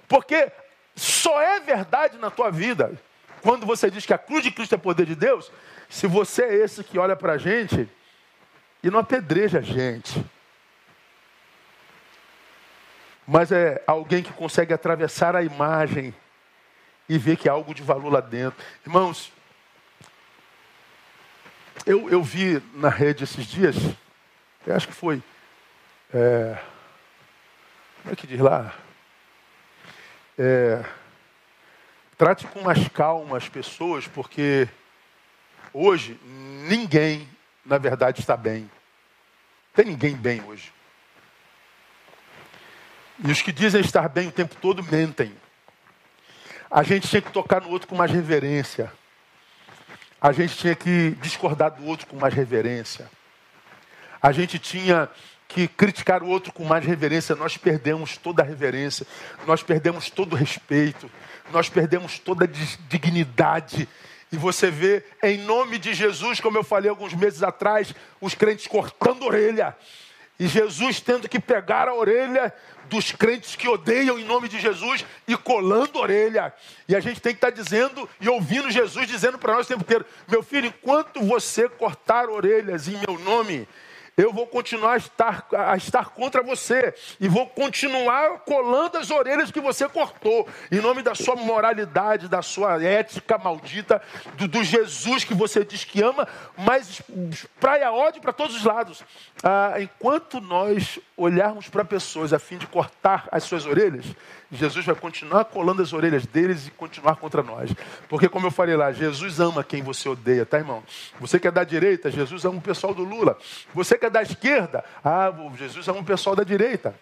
[0.07, 0.51] Porque
[0.95, 2.99] só é verdade na tua vida
[3.41, 5.51] quando você diz que a cruz de Cristo é poder de Deus,
[5.89, 7.89] se você é esse que olha para a gente
[8.83, 10.23] e não apedreja a gente.
[13.27, 16.13] Mas é alguém que consegue atravessar a imagem
[17.11, 18.57] e ver que há algo de valor lá dentro.
[18.85, 19.33] Irmãos,
[21.85, 23.75] eu, eu vi na rede esses dias,
[24.65, 25.21] eu acho que foi.
[26.13, 26.57] É,
[28.01, 28.73] como é que diz lá?
[30.39, 30.85] É,
[32.17, 34.69] trate com mais calma as pessoas, porque
[35.73, 36.17] hoje
[36.69, 37.27] ninguém,
[37.65, 38.71] na verdade, está bem.
[39.73, 40.71] Tem ninguém bem hoje.
[43.19, 45.35] E os que dizem estar bem o tempo todo mentem.
[46.71, 48.89] A gente tinha que tocar no outro com mais reverência.
[50.21, 53.11] A gente tinha que discordar do outro com mais reverência.
[54.21, 55.09] A gente tinha
[55.49, 57.35] que criticar o outro com mais reverência.
[57.35, 59.05] Nós perdemos toda a reverência,
[59.45, 61.11] nós perdemos todo o respeito,
[61.51, 62.47] nós perdemos toda a
[62.87, 63.85] dignidade.
[64.31, 68.65] E você vê, em nome de Jesus, como eu falei alguns meses atrás, os crentes
[68.65, 69.75] cortando orelha.
[70.39, 72.53] E Jesus tendo que pegar a orelha
[72.91, 76.53] dos crentes que odeiam em nome de Jesus e colando orelha.
[76.89, 79.81] E a gente tem que estar dizendo e ouvindo Jesus dizendo para nós o tempo
[79.81, 83.65] inteiro: meu filho, enquanto você cortar orelhas em meu nome,
[84.17, 89.51] eu vou continuar a estar, a estar contra você e vou continuar colando as orelhas
[89.51, 94.01] que você cortou, em nome da sua moralidade, da sua ética maldita,
[94.35, 96.27] do, do Jesus que você diz que ama,
[96.57, 97.01] mas
[97.59, 99.01] praia ódio para todos os lados.
[99.41, 104.05] Ah, enquanto nós olharmos para pessoas a fim de cortar as suas orelhas,
[104.51, 107.71] Jesus vai continuar colando as orelhas deles e continuar contra nós.
[108.09, 110.83] Porque, como eu falei lá, Jesus ama quem você odeia, tá, irmão?
[111.19, 113.37] Você quer da direita, Jesus ama o pessoal do Lula.
[113.73, 116.95] Você quer da esquerda, ah, Jesus ama o pessoal da direita.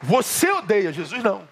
[0.00, 1.48] Você odeia, Jesus não.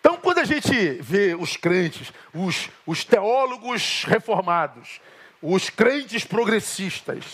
[0.00, 5.00] Então, quando a gente vê os crentes, os, os teólogos reformados,
[5.42, 7.24] os crentes progressistas,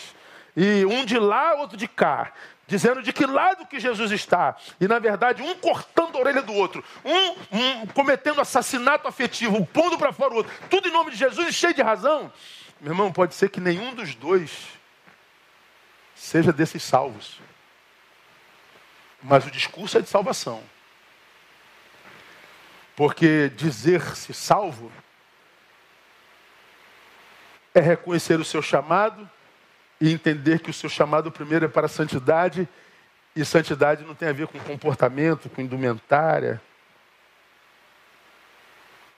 [0.55, 2.31] e um de lá, outro de cá,
[2.67, 4.55] dizendo de que lado que Jesus está.
[4.79, 9.65] E na verdade, um cortando a orelha do outro, um, um cometendo assassinato afetivo, um
[9.65, 12.31] pondo para fora o outro, tudo em nome de Jesus e cheio de razão.
[12.79, 14.67] Meu irmão, pode ser que nenhum dos dois
[16.15, 17.39] seja desses salvos.
[19.21, 20.63] Mas o discurso é de salvação.
[22.95, 24.91] Porque dizer-se salvo
[27.73, 29.29] é reconhecer o seu chamado
[30.03, 32.67] e entender que o seu chamado primeiro é para a santidade,
[33.33, 36.61] e santidade não tem a ver com comportamento, com indumentária.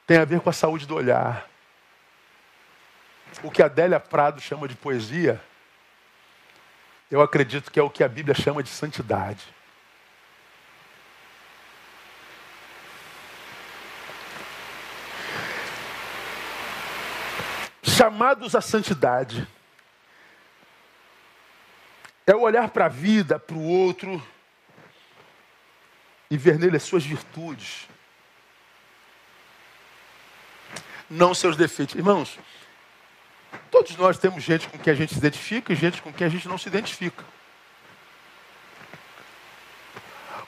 [0.06, 1.50] Tem a ver com a saúde do olhar.
[3.41, 5.41] O que Adélia Prado chama de poesia,
[7.10, 9.43] eu acredito que é o que a Bíblia chama de santidade.
[17.82, 19.48] Chamados à santidade
[22.28, 24.22] é o olhar para a vida, para o outro
[26.30, 27.88] e ver nele as suas virtudes.
[31.10, 31.96] Não seus defeitos.
[31.96, 32.40] Irmãos,
[33.70, 36.30] todos nós temos gente com quem a gente se identifica e gente com quem a
[36.30, 37.24] gente não se identifica.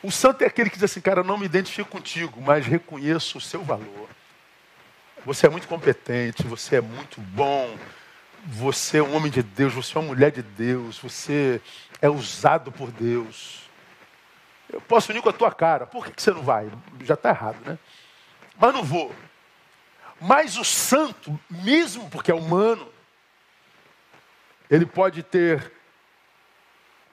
[0.02, 3.42] O santo é aquele que diz assim, cara, não me identifico contigo, mas reconheço o
[3.42, 4.10] seu valor.
[5.26, 7.78] Você é muito competente, você é muito bom,
[8.46, 11.62] você é um homem de Deus, você é uma mulher de Deus, você
[12.02, 13.70] é usado por Deus.
[14.70, 15.86] Eu posso unir com a tua cara.
[15.86, 16.70] Por que, você não vai?
[17.04, 17.78] Já está errado, né?
[18.58, 19.16] Mas não vou.
[20.20, 22.92] Mas o santo, mesmo porque é humano,
[24.70, 25.72] ele pode ter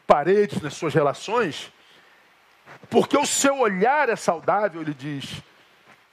[0.07, 1.73] paredes nas suas relações,
[2.91, 5.43] porque o seu olhar é saudável, ele diz: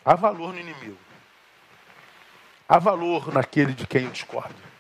[0.04, 0.98] há valor no inimigo,
[2.68, 4.71] há valor naquele de quem eu discordo.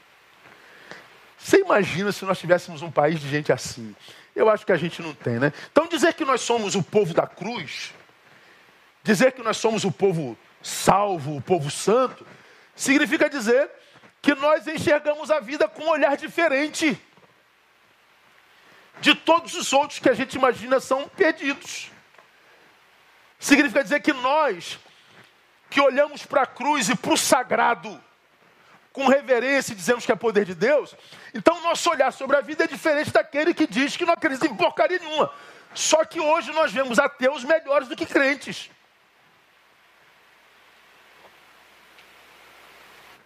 [1.43, 3.95] Você imagina se nós tivéssemos um país de gente assim?
[4.35, 5.51] Eu acho que a gente não tem, né?
[5.71, 7.93] Então dizer que nós somos o povo da cruz,
[9.03, 12.25] dizer que nós somos o povo salvo, o povo santo,
[12.75, 13.71] significa dizer
[14.21, 16.99] que nós enxergamos a vida com um olhar diferente
[19.01, 21.89] de todos os outros que a gente imagina são perdidos.
[23.39, 24.79] Significa dizer que nós,
[25.71, 27.99] que olhamos para a cruz e para o sagrado,
[28.93, 30.95] com reverência e dizemos que é poder de Deus,
[31.33, 34.55] então nosso olhar sobre a vida é diferente daquele que diz que não acredita em
[34.55, 35.31] porcaria nenhuma.
[35.73, 38.69] Só que hoje nós vemos ateus melhores do que crentes.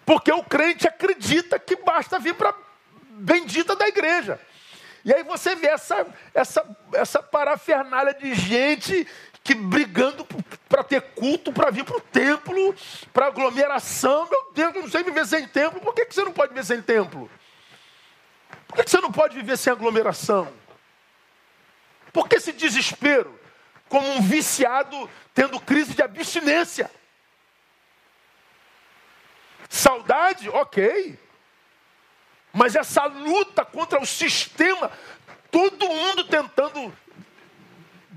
[0.06, 2.56] Porque o crente acredita que basta vir para a
[3.10, 4.40] bendita da igreja.
[5.04, 9.08] E aí você vê essa, essa, essa parafernália de gente
[9.46, 10.26] que brigando
[10.68, 12.76] para ter culto, para vir para o templo,
[13.14, 14.28] para aglomeração.
[14.28, 15.80] Meu Deus, eu não sei viver sem templo.
[15.80, 17.30] Por que, que você não pode viver sem templo?
[18.68, 20.52] Por que, que você não pode viver sem aglomeração?
[22.12, 23.40] Por que esse desespero?
[23.88, 26.90] Como um viciado tendo crise de abstinência.
[29.70, 31.20] Saudade, ok.
[32.52, 34.92] Mas essa luta contra o sistema,
[35.52, 36.92] todo mundo tentando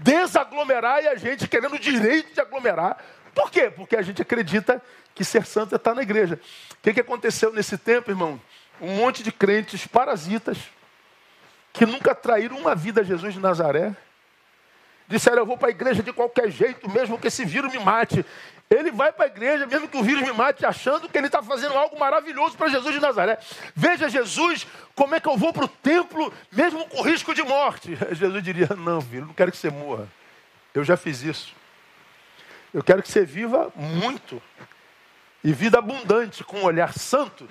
[0.03, 2.99] desaglomerar e a gente querendo o direito de aglomerar.
[3.35, 3.71] Por quê?
[3.71, 4.83] Porque a gente acredita
[5.15, 6.41] que ser santo é estar na igreja.
[6.73, 8.41] O que, que aconteceu nesse tempo, irmão?
[8.81, 10.59] Um monte de crentes parasitas
[11.73, 13.95] que nunca traíram uma vida a Jesus de Nazaré.
[15.09, 18.25] Disseram, eu vou para a igreja de qualquer jeito, mesmo que esse vírus me mate.
[18.69, 21.43] Ele vai para a igreja, mesmo que o vírus me mate, achando que ele está
[21.43, 23.39] fazendo algo maravilhoso para Jesus de Nazaré.
[23.75, 27.97] Veja Jesus, como é que eu vou para o templo, mesmo com risco de morte?
[28.13, 30.07] Jesus diria: Não, filho, não quero que você morra.
[30.75, 31.57] Eu já fiz isso.
[32.75, 34.43] Eu quero que você viva muito
[35.43, 37.49] e vida abundante, com um olhar santo,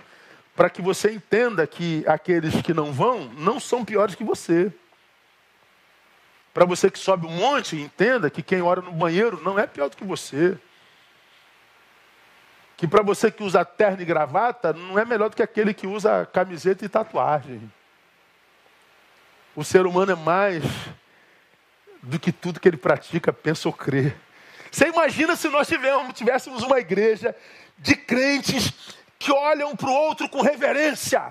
[0.56, 4.72] para que você entenda que aqueles que não vão não são piores que você.
[6.58, 9.92] Para você que sobe um monte, entenda que quem ora no banheiro não é pior
[9.92, 10.58] do que você
[12.76, 15.86] que para você que usa terno e gravata, não é melhor do que aquele que
[15.86, 17.72] usa camiseta e tatuagem.
[19.56, 20.64] O ser humano é mais
[22.02, 24.16] do que tudo que ele pratica, pensa ou crê.
[24.72, 27.36] Você imagina se nós tivéssemos, tivéssemos uma igreja
[27.78, 31.22] de crentes que olham para o outro com reverência,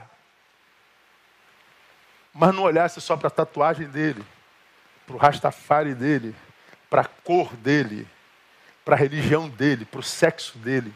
[2.33, 4.24] mas não olhasse só para a tatuagem dele,
[5.07, 6.35] para o rastafari dele,
[6.91, 8.07] para a cor dele,
[8.85, 10.93] para a religião dele, para o sexo dele.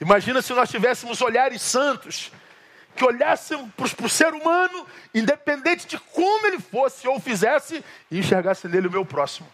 [0.00, 2.32] Imagina se nós tivéssemos olhares santos,
[2.94, 8.68] que olhassem para o ser humano, independente de como ele fosse ou fizesse, e enxergasse
[8.68, 9.48] nele o meu próximo.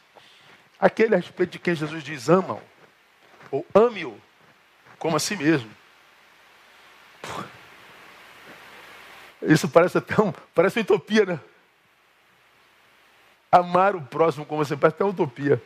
[0.80, 2.62] Aquele a respeito de quem Jesus diz: ama-o,
[3.50, 4.20] ou ame-o,
[4.98, 5.70] como a si mesmo.
[9.42, 11.40] Isso parece até um, parece uma utopia, né?
[13.50, 15.62] Amar o próximo como você parece até uma utopia.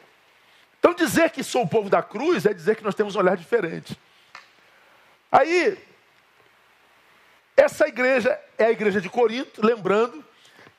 [0.78, 3.36] Então dizer que sou o povo da cruz é dizer que nós temos um olhar
[3.36, 3.98] diferente.
[5.30, 5.78] Aí,
[7.56, 10.24] essa igreja é a igreja de Corinto, lembrando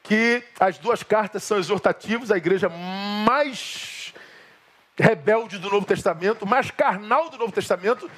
[0.03, 4.13] que as duas cartas são exortativas, a igreja mais
[4.97, 8.09] rebelde do Novo Testamento, mais carnal do Novo Testamento.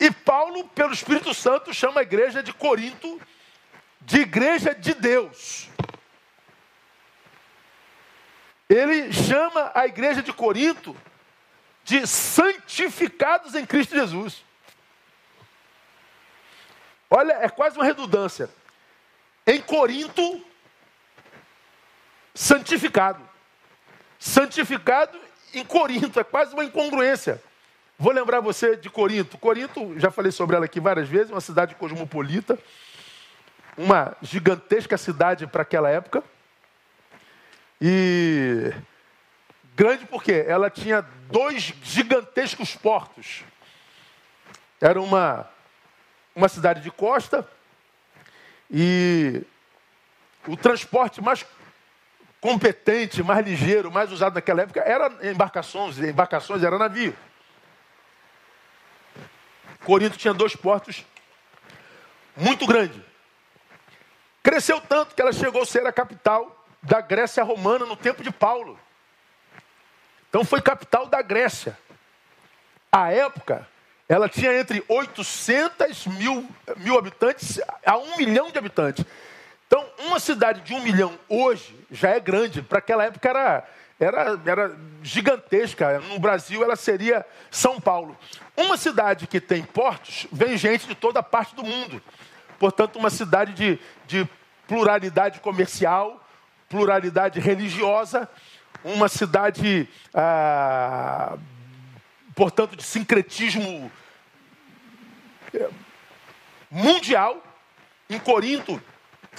[0.00, 3.20] E Paulo, pelo Espírito Santo, chama a igreja de Corinto
[4.00, 5.68] de igreja de Deus.
[8.68, 10.96] Ele chama a igreja de Corinto
[11.84, 14.42] de santificados em Cristo Jesus.
[17.10, 18.48] Olha, é quase uma redundância.
[19.46, 20.42] Em Corinto,
[22.34, 23.22] santificado.
[24.18, 25.20] Santificado
[25.52, 27.40] em Corinto, é quase uma incongruência.
[27.98, 29.38] Vou lembrar você de Corinto.
[29.38, 32.58] Corinto, já falei sobre ela aqui várias vezes, uma cidade cosmopolita,
[33.76, 36.24] uma gigantesca cidade para aquela época.
[37.86, 38.72] E
[39.76, 43.44] grande porque ela tinha dois gigantescos portos.
[44.80, 45.46] Era uma
[46.34, 47.46] uma cidade de costa
[48.70, 49.42] e
[50.48, 51.44] o transporte mais
[52.40, 57.14] competente, mais ligeiro, mais usado naquela época era embarcações, embarcações era navio.
[59.84, 61.04] Corinto tinha dois portos
[62.34, 62.98] muito grandes.
[64.42, 68.30] Cresceu tanto que ela chegou a ser a capital da Grécia romana no tempo de
[68.30, 68.78] Paulo.
[70.28, 71.76] Então foi capital da Grécia.
[72.90, 73.66] A época,
[74.08, 79.04] ela tinha entre 800 mil, mil habitantes a um milhão de habitantes.
[79.66, 82.62] Então, uma cidade de um milhão hoje já é grande.
[82.62, 83.64] Para aquela época era,
[83.98, 85.98] era, era gigantesca.
[86.00, 88.16] No Brasil, ela seria São Paulo.
[88.56, 92.00] Uma cidade que tem portos, vem gente de toda parte do mundo.
[92.58, 94.28] Portanto, uma cidade de, de
[94.68, 96.23] pluralidade comercial,
[96.68, 98.28] pluralidade religiosa,
[98.84, 101.36] uma cidade ah,
[102.34, 103.90] portanto, de sincretismo
[105.52, 105.68] é,
[106.70, 107.42] mundial.
[108.10, 108.82] Em Corinto,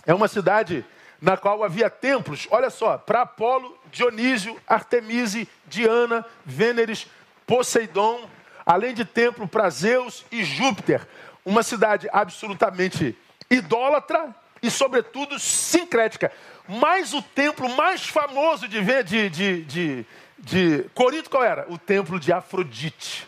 [0.06, 0.84] é uma cidade
[1.22, 7.08] na qual havia templos, olha só, para Apolo, Dionísio, Artemise, Diana, Vêneres,
[7.46, 8.28] Poseidon,
[8.66, 11.08] além de templo para Zeus e Júpiter.
[11.44, 13.18] Uma cidade absolutamente
[13.50, 14.36] idólatra
[14.66, 16.32] e, sobretudo, sincrética.
[16.68, 20.06] Mas o templo mais famoso de, de, de, de
[20.38, 21.66] de Corinto qual era?
[21.70, 23.28] O templo de Afrodite,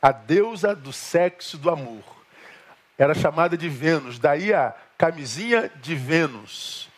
[0.00, 2.04] a deusa do sexo e do amor.
[2.98, 6.88] Era chamada de Vênus, daí a camisinha de Vênus.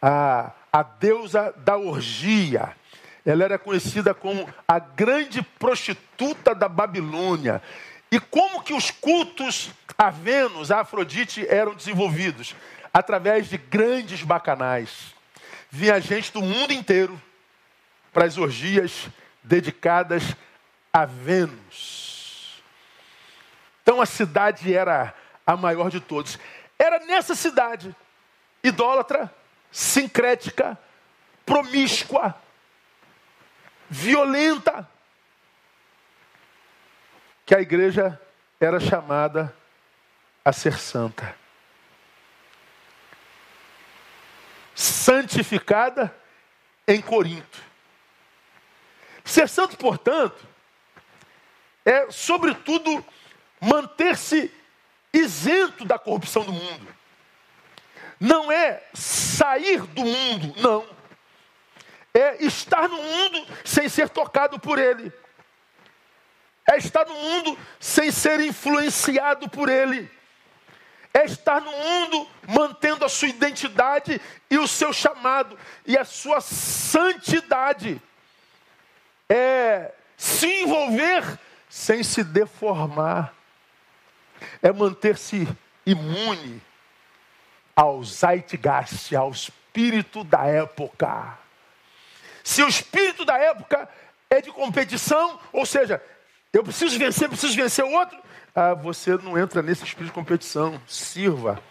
[0.00, 2.74] A, a deusa da orgia.
[3.24, 7.60] Ela era conhecida como a grande prostituta da Babilônia.
[8.10, 12.54] E como que os cultos a Vênus, a Afrodite, eram desenvolvidos?
[12.92, 15.14] Através de grandes bacanais.
[15.70, 17.20] Vinha gente do mundo inteiro
[18.12, 19.08] para as orgias
[19.42, 20.34] dedicadas
[20.92, 22.62] a Vênus.
[23.82, 25.14] Então a cidade era
[25.46, 26.38] a maior de todos.
[26.78, 27.94] Era nessa cidade,
[28.62, 29.32] idólatra,
[29.70, 30.78] sincrética,
[31.46, 32.34] promíscua,
[33.88, 34.88] violenta,
[37.44, 38.20] que a igreja
[38.60, 39.54] era chamada
[40.44, 41.39] a ser santa.
[44.80, 46.16] Santificada
[46.88, 47.62] em Corinto.
[49.22, 50.48] Ser santo, portanto,
[51.84, 53.04] é, sobretudo,
[53.60, 54.50] manter-se
[55.12, 56.96] isento da corrupção do mundo.
[58.18, 60.88] Não é sair do mundo, não.
[62.14, 65.12] É estar no mundo sem ser tocado por ele.
[66.66, 70.10] É estar no mundo sem ser influenciado por ele.
[71.12, 76.40] É estar no mundo mantendo a sua identidade e o seu chamado e a sua
[76.40, 78.00] santidade
[79.28, 81.38] é se envolver
[81.68, 83.32] sem se deformar,
[84.60, 85.48] é manter-se
[85.86, 86.60] imune
[87.74, 91.38] ao zeitgeist, ao espírito da época.
[92.42, 93.88] Se o espírito da época
[94.28, 96.02] é de competição, ou seja,
[96.52, 98.18] eu preciso vencer, preciso vencer o outro,
[98.54, 100.80] ah, você não entra nesse espírito de competição.
[100.86, 101.62] Sirva.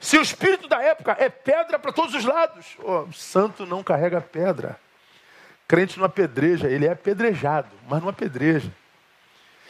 [0.00, 4.20] Se o espírito da época é pedra para todos os lados, oh, santo não carrega
[4.20, 4.78] pedra.
[5.68, 8.70] Crente não apedreja, ele é apedrejado, mas não apedreja.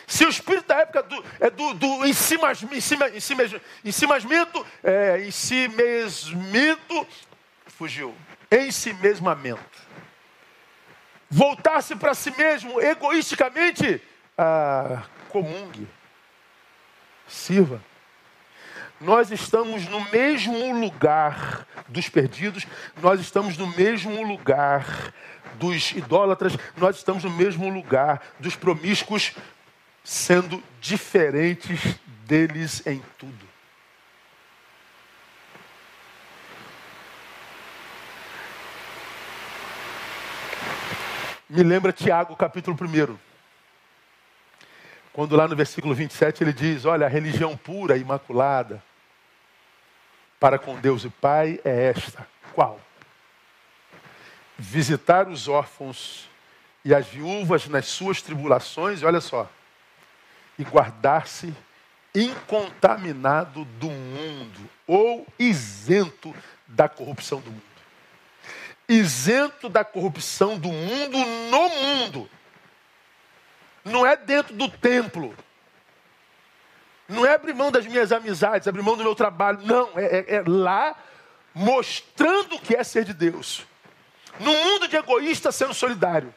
[0.07, 2.75] Se o espírito da época do, é do, do ensimismento,
[4.83, 7.07] é, ensimesmento,
[7.67, 8.15] fugiu,
[8.51, 9.83] ensimesmamento.
[11.31, 14.03] Voltar-se para si mesmo egoisticamente,
[14.43, 15.87] ah, comungue,
[17.29, 17.81] sirva.
[19.01, 22.67] Nós estamos no mesmo lugar dos perdidos,
[23.01, 25.13] nós estamos no mesmo lugar
[25.55, 29.33] dos idólatras, nós estamos no mesmo lugar dos promíscuos,
[30.03, 31.81] sendo diferentes
[32.25, 33.53] deles em tudo.
[41.49, 43.32] Me lembra Tiago, capítulo 1.
[45.13, 48.83] Quando lá no versículo 27 ele diz: Olha, a religião pura, imaculada,
[50.41, 52.27] para com Deus e Pai é esta.
[52.53, 52.81] Qual?
[54.59, 56.29] Visitar os órfãos
[56.85, 59.49] e as viúvas nas suas tribulações, olha só,
[60.59, 61.55] e guardar-se
[62.15, 66.35] incontaminado do mundo, ou isento
[66.67, 67.63] da corrupção do mundo.
[68.89, 71.19] Isento da corrupção do mundo
[71.51, 72.31] no mundo.
[73.85, 75.35] Não é dentro do templo.
[77.09, 79.61] Não é abrir mão das minhas amizades, abrir mão do meu trabalho.
[79.63, 80.97] Não, é, é, é lá
[81.55, 83.67] mostrando o que é ser de Deus.
[84.41, 86.35] No mundo de egoísta, sendo solidário.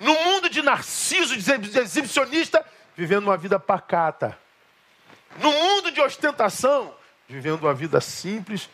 [0.00, 2.64] No mundo de narciso, de exibicionista,
[2.96, 4.36] vivendo uma vida pacata.
[5.38, 6.94] No mundo de ostentação,
[7.28, 8.68] vivendo uma vida simples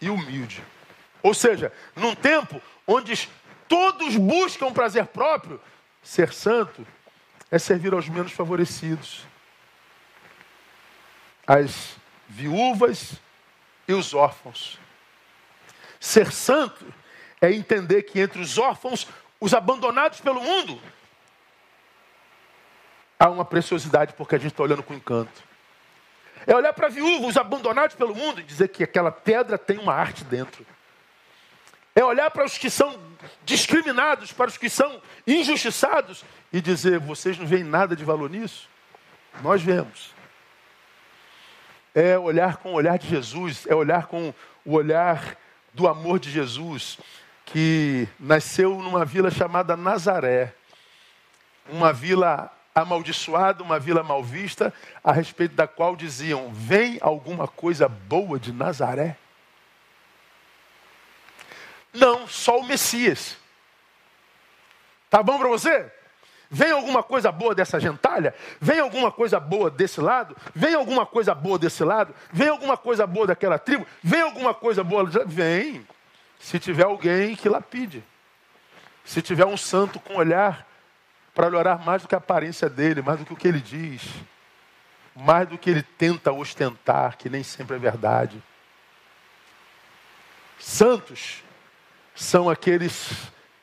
[0.00, 0.62] e humilde.
[1.22, 3.28] Ou seja, num tempo onde
[3.68, 5.60] todos buscam prazer próprio,
[6.02, 6.86] ser santo
[7.50, 9.26] é servir aos menos favorecidos,
[11.46, 11.96] as
[12.28, 13.14] viúvas
[13.88, 14.78] e os órfãos.
[15.98, 16.92] Ser santo
[17.40, 19.06] é entender que entre os órfãos,
[19.40, 20.80] os abandonados pelo mundo,
[23.18, 25.42] há uma preciosidade porque a gente está olhando com encanto.
[26.46, 30.24] É olhar para viúvos abandonados pelo mundo e dizer que aquela pedra tem uma arte
[30.24, 30.64] dentro.
[31.94, 32.98] É olhar para os que são
[33.44, 38.68] discriminados, para os que são injustiçados e dizer: vocês não veem nada de valor nisso?
[39.42, 40.14] Nós vemos.
[41.94, 44.32] É olhar com o olhar de Jesus, é olhar com
[44.64, 45.36] o olhar
[45.74, 46.98] do amor de Jesus,
[47.44, 50.54] que nasceu numa vila chamada Nazaré,
[51.68, 54.72] uma vila amaldiçoada, uma vila mal vista,
[55.02, 59.16] a respeito da qual diziam: Vem alguma coisa boa de Nazaré?
[61.92, 63.36] Não, só o Messias.
[65.08, 65.90] Tá bom para você?
[66.52, 68.34] Vem alguma coisa boa dessa gentalha?
[68.60, 70.36] Vem alguma coisa boa desse lado?
[70.52, 72.12] Vem alguma coisa boa desse lado?
[72.32, 73.86] Vem alguma coisa boa daquela tribo?
[74.02, 75.08] Vem alguma coisa boa?
[75.26, 75.86] Vem.
[76.40, 78.02] Se tiver alguém que lapide.
[79.04, 80.66] Se tiver um santo com olhar
[81.34, 84.02] para olhar mais do que a aparência dele, mais do que o que ele diz,
[85.14, 88.42] mais do que ele tenta ostentar, que nem sempre é verdade.
[90.58, 91.42] Santos
[92.20, 93.08] são aqueles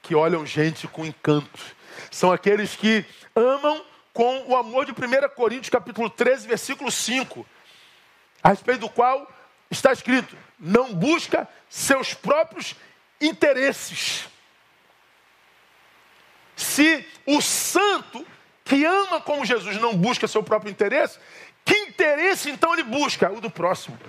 [0.01, 1.59] que olham gente com encanto,
[2.09, 3.05] são aqueles que
[3.35, 4.95] amam com o amor de 1
[5.35, 7.45] Coríntios capítulo 13, versículo 5,
[8.41, 9.31] a respeito do qual
[9.69, 12.75] está escrito: não busca seus próprios
[13.21, 14.25] interesses.
[16.55, 18.25] Se o santo
[18.65, 21.19] que ama como Jesus não busca seu próprio interesse,
[21.63, 23.31] que interesse então ele busca?
[23.31, 23.99] O do próximo.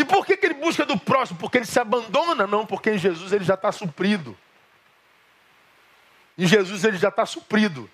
[0.00, 1.38] E por que, que ele busca do próximo?
[1.38, 2.46] Porque ele se abandona?
[2.46, 4.36] Não, porque em Jesus ele já está suprido.
[6.36, 7.88] Em Jesus ele já está suprido.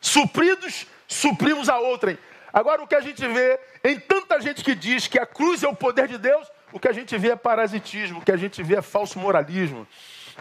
[0.00, 2.18] Supridos, suprimos a outrem.
[2.52, 5.68] Agora o que a gente vê em tanta gente que diz que a cruz é
[5.68, 8.62] o poder de Deus, o que a gente vê é parasitismo, o que a gente
[8.62, 9.86] vê é falso moralismo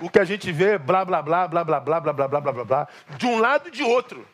[0.01, 2.53] o que a gente vê, blá, blá, blá, blá, blá, blá, blá, blá, blá, blá,
[2.53, 4.25] blá, blá, de um lado e de outro.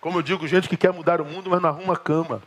[0.00, 2.42] Como eu digo, gente que quer mudar o mundo, mas não arruma cama.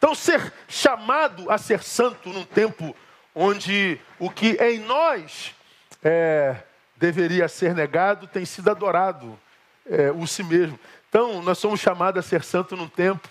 [0.00, 2.96] Então, ser chamado a ser santo num tempo
[3.34, 5.54] onde o que em nós
[6.02, 6.56] é,
[6.96, 9.38] deveria ser negado tem sido adorado,
[9.84, 10.80] é, o si mesmo.
[11.06, 13.28] Então, nós somos chamados a ser santo num tempo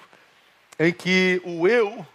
[0.78, 2.06] em que o eu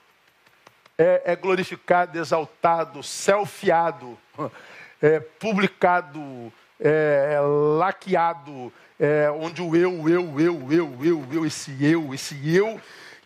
[0.97, 4.17] é, é glorificado, exaltado, selfiado
[5.03, 7.41] é, publicado, é,
[7.77, 12.81] laqueado, é, onde o eu, eu, eu, eu, eu, eu, esse eu, esse eu,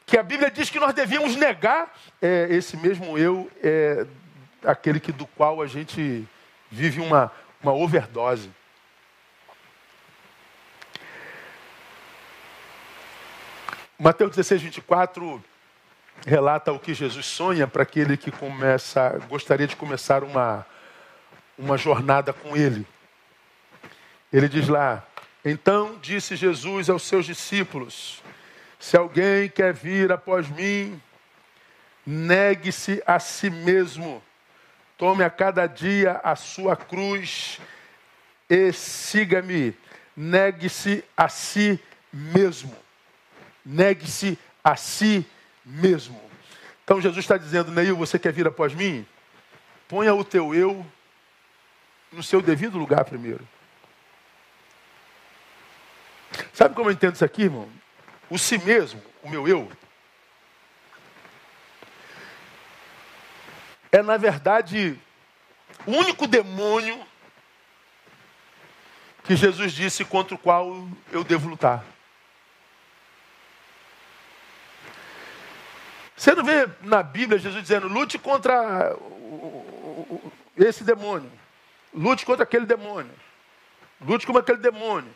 [0.09, 4.07] que a Bíblia diz que nós devíamos negar, é, esse mesmo eu é
[4.65, 6.27] aquele que, do qual a gente
[6.71, 7.31] vive uma,
[7.63, 8.51] uma overdose.
[13.99, 15.45] Mateus 16, 24
[16.27, 20.67] relata o que Jesus sonha para aquele que começa, gostaria de começar uma,
[21.59, 22.87] uma jornada com ele.
[24.33, 25.07] Ele diz lá:
[25.45, 28.23] Então disse Jesus aos seus discípulos:
[28.79, 31.01] Se alguém quer vir após mim,
[32.07, 34.23] negue-se a si mesmo,
[34.97, 37.61] tome a cada dia a sua cruz
[38.49, 39.77] e siga-me.
[40.17, 41.79] Negue-se a si
[42.13, 42.75] mesmo.
[43.65, 45.27] Negue-se a si
[45.65, 46.21] mesmo.
[46.85, 49.07] Então Jesus está dizendo, Neil, você quer vir após mim?
[49.87, 50.85] Ponha o teu eu
[52.11, 53.47] no seu devido lugar primeiro.
[56.53, 57.69] Sabe como eu entendo isso aqui, irmão?
[58.31, 59.71] O si mesmo, o meu eu,
[63.91, 64.99] é na verdade
[65.87, 67.07] o único demônio
[69.25, 71.85] que Jesus disse contra o qual eu devo lutar.
[76.17, 78.97] Você não vê na Bíblia Jesus dizendo, lute contra
[80.57, 81.31] esse demônio.
[81.95, 83.13] Lute contra aquele demônio.
[84.01, 85.15] Lute contra aquele demônio.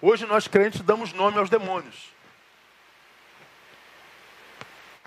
[0.00, 2.13] Hoje nós crentes damos nome aos demônios.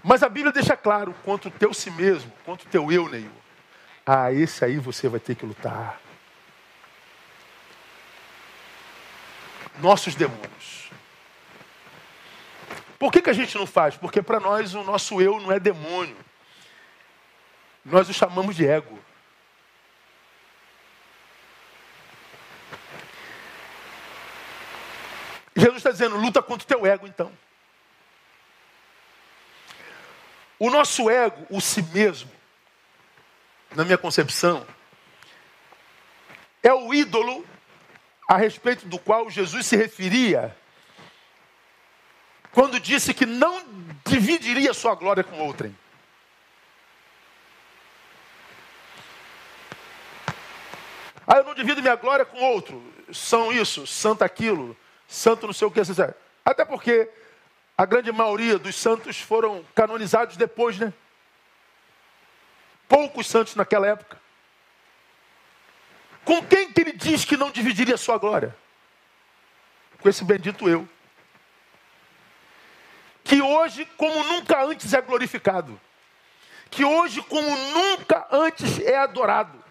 [0.08, 3.30] Mas a Bíblia deixa claro contra o teu si mesmo, contra o teu eu, Neil.
[4.06, 6.00] Ah, esse aí você vai ter que lutar.
[9.80, 10.90] Nossos demônios.
[12.98, 13.98] Por que, que a gente não faz?
[13.98, 16.16] Porque para nós o nosso eu não é demônio.
[17.84, 18.98] Nós o chamamos de ego.
[25.54, 27.30] Jesus está dizendo, luta contra o teu ego então.
[30.60, 32.32] O nosso ego, o si mesmo,
[33.76, 34.66] na minha concepção,
[36.64, 37.46] é o ídolo
[38.28, 40.56] a respeito do qual Jesus se referia
[42.52, 43.64] quando disse que não
[44.06, 45.78] dividiria sua glória com outrem.
[51.28, 52.82] Ah, eu não divido minha glória com outro.
[53.14, 54.76] São isso, santo aquilo,
[55.08, 55.82] santo não sei o que.
[56.44, 57.10] Até porque
[57.78, 60.92] a grande maioria dos santos foram canonizados depois, né?
[62.88, 64.20] Poucos santos naquela época.
[66.26, 68.56] Com quem que ele diz que não dividiria a sua glória?
[70.02, 70.90] Com esse bendito eu.
[73.24, 75.80] Que hoje, como nunca antes, é glorificado.
[76.72, 79.64] Que hoje, como nunca antes, é adorado.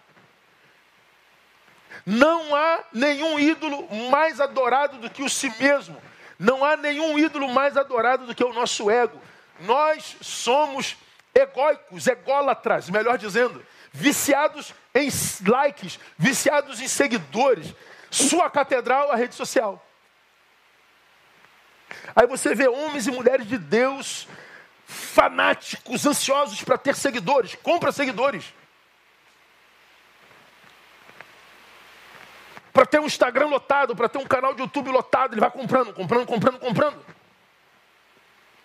[2.05, 6.01] Não há nenhum ídolo mais adorado do que o si mesmo.
[6.37, 9.19] Não há nenhum ídolo mais adorado do que o nosso ego.
[9.61, 10.95] Nós somos
[11.33, 15.09] egóicos, ególatras, melhor dizendo, viciados em
[15.47, 17.73] likes, viciados em seguidores.
[18.11, 19.83] Sua catedral, a rede social.
[22.15, 24.27] Aí você vê homens e mulheres de Deus
[24.85, 28.53] fanáticos, ansiosos para ter seguidores, compra seguidores.
[32.76, 35.93] para ter um Instagram lotado, para ter um canal de YouTube lotado, ele vai comprando,
[35.93, 37.05] comprando, comprando, comprando.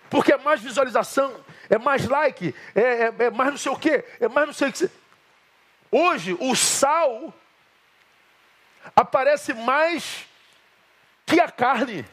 [0.08, 1.34] Porque é mais visualização,
[1.68, 4.68] é mais like, é, é, é mais não sei o quê, é mais não sei
[4.68, 4.90] o que.
[5.90, 7.34] Hoje, o sal
[8.94, 10.26] aparece mais
[11.26, 12.06] que a carne.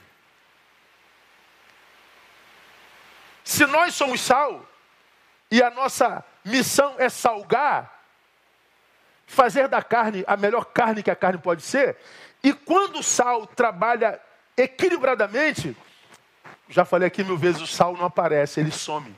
[3.43, 4.65] Se nós somos sal
[5.49, 7.98] e a nossa missão é salgar,
[9.29, 11.95] fazer da carne a melhor carne que a carne pode ser.
[12.43, 14.19] E quando o sal trabalha
[14.57, 15.77] equilibradamente,
[16.67, 19.15] já falei aqui mil vezes, o sal não aparece, ele some.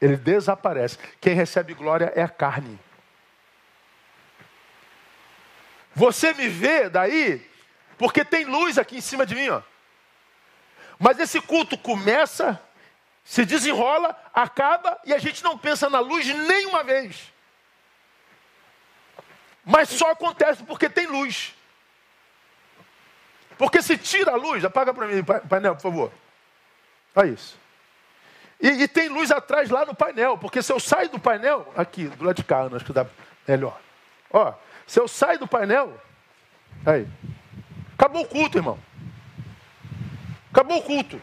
[0.00, 0.98] Ele desaparece.
[1.20, 2.78] Quem recebe glória é a carne.
[5.92, 7.44] Você me vê daí
[7.98, 9.60] porque tem luz aqui em cima de mim, ó.
[10.98, 12.62] Mas esse culto começa,
[13.24, 17.32] se desenrola, acaba e a gente não pensa na luz nenhuma vez.
[19.68, 21.52] Mas só acontece porque tem luz.
[23.58, 26.12] Porque se tira a luz, apaga para mim, painel, por favor.
[27.16, 27.58] Olha isso.
[28.60, 32.04] E, e, tem luz atrás lá no painel, porque se eu saio do painel, aqui,
[32.06, 33.06] do lado de cá, acho que dá
[33.46, 33.78] melhor.
[34.30, 34.54] Ó,
[34.86, 36.00] se eu saio do painel,
[36.84, 37.06] aí,
[37.94, 38.78] acabou o culto, irmão.
[40.52, 41.20] Acabou o culto.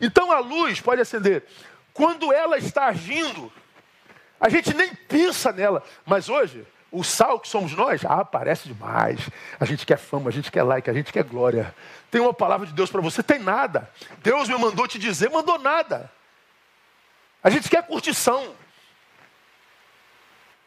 [0.00, 1.44] Então a luz pode acender.
[1.92, 3.52] Quando ela está agindo,
[4.44, 5.82] a gente nem pensa nela.
[6.04, 9.18] Mas hoje, o sal que somos nós, ah, parece demais.
[9.58, 11.74] A gente quer fama, a gente quer like, a gente quer glória.
[12.10, 13.22] Tem uma palavra de Deus para você?
[13.22, 13.90] Tem nada.
[14.18, 16.12] Deus me mandou te dizer, mandou nada.
[17.42, 18.54] A gente quer curtição.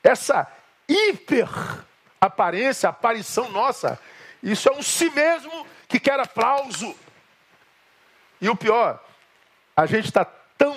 [0.03, 0.51] Essa
[0.88, 1.47] hiper
[2.19, 3.99] aparência, aparição nossa,
[4.41, 6.95] isso é um si mesmo que quer aplauso.
[8.41, 8.99] E o pior,
[9.75, 10.25] a gente está
[10.57, 10.75] tão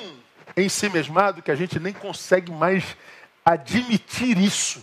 [0.57, 2.97] em si mesmado que a gente nem consegue mais
[3.45, 4.83] admitir isso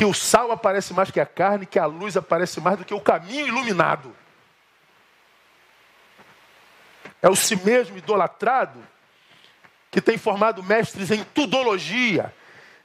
[0.00, 2.94] que o sal aparece mais que a carne, que a luz aparece mais do que
[2.94, 4.16] o caminho iluminado.
[7.20, 8.82] É o si mesmo idolatrado
[9.90, 12.32] que tem formado mestres em tudologia,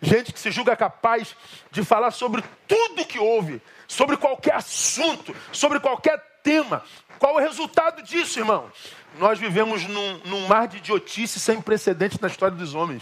[0.02, 1.36] gente que se julga capaz
[1.72, 6.84] de falar sobre tudo que houve, sobre qualquer assunto, sobre qualquer tema.
[7.18, 8.72] Qual o resultado disso, irmão?
[9.18, 13.02] Nós vivemos num, num mar de idiotice sem precedentes na história dos homens.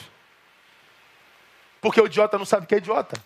[1.81, 3.21] Porque o idiota não sabe que é idiota.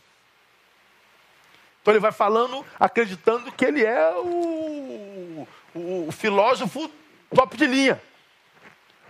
[1.81, 6.89] Então ele vai falando, acreditando que ele é o, o, o filósofo
[7.33, 8.01] top de linha.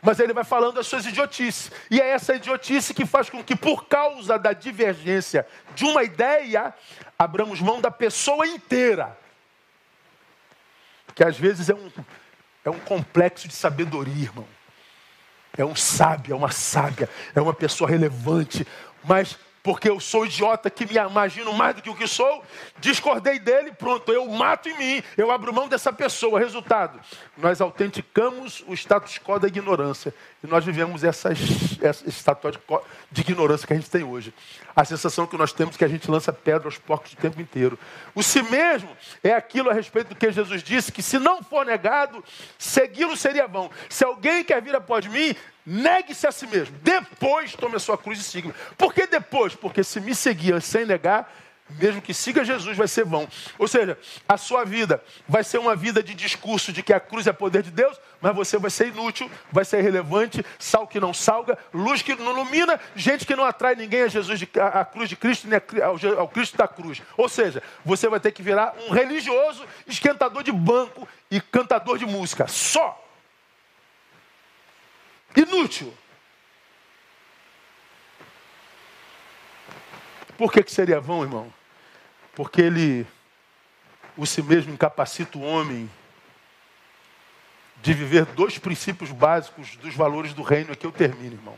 [0.01, 1.71] Mas ele vai falando as suas idiotices.
[1.89, 6.73] E é essa idiotice que faz com que, por causa da divergência de uma ideia,
[7.17, 9.17] abramos mão da pessoa inteira.
[11.17, 11.89] Que às vezes é um,
[12.63, 14.47] é um complexo de sabedoria, irmão.
[15.57, 18.67] É um sábio, é uma sábia, é uma pessoa relevante,
[19.03, 22.43] mas porque eu sou idiota que me imagino mais do que o que sou,
[22.79, 26.39] discordei dele, pronto, eu mato em mim, eu abro mão dessa pessoa.
[26.39, 26.99] Resultado,
[27.35, 30.13] nós autenticamos o status quo da ignorância.
[30.47, 31.29] Nós vivemos essa,
[31.81, 32.57] essa status
[33.11, 34.33] de ignorância que a gente tem hoje.
[34.75, 37.39] A sensação que nós temos é que a gente lança pedra aos porcos o tempo
[37.41, 37.77] inteiro.
[38.15, 38.89] O si mesmo
[39.23, 42.23] é aquilo a respeito do que Jesus disse, que se não for negado,
[42.57, 43.69] segui-lo seria vão.
[43.89, 45.35] Se alguém quer vir após mim,
[45.69, 46.77] Negue-se a si mesmo.
[46.81, 48.53] Depois tome a sua cruz e siga-me.
[48.77, 49.53] Por que depois?
[49.53, 51.29] Porque se me seguir sem negar,
[51.69, 53.27] mesmo que siga Jesus, vai ser vão.
[53.57, 53.97] Ou seja,
[54.27, 57.61] a sua vida vai ser uma vida de discurso de que a cruz é poder
[57.61, 62.01] de Deus, mas você vai ser inútil, vai ser irrelevante, sal que não salga, luz
[62.01, 65.15] que não ilumina, gente que não atrai ninguém a Jesus, de, a, a cruz de
[65.15, 67.01] Cristo, nem ao, ao Cristo da cruz.
[67.17, 72.05] Ou seja, você vai ter que virar um religioso, esquentador de banco e cantador de
[72.05, 72.47] música.
[72.47, 73.03] Só.
[75.35, 75.93] Inútil.
[80.37, 81.56] Por que, que seria vão, irmão?
[82.37, 83.07] Porque ele,
[84.15, 85.89] o si mesmo, incapacita o homem
[87.81, 90.71] de viver dois princípios básicos dos valores do reino.
[90.71, 91.57] Aqui eu termino, irmão.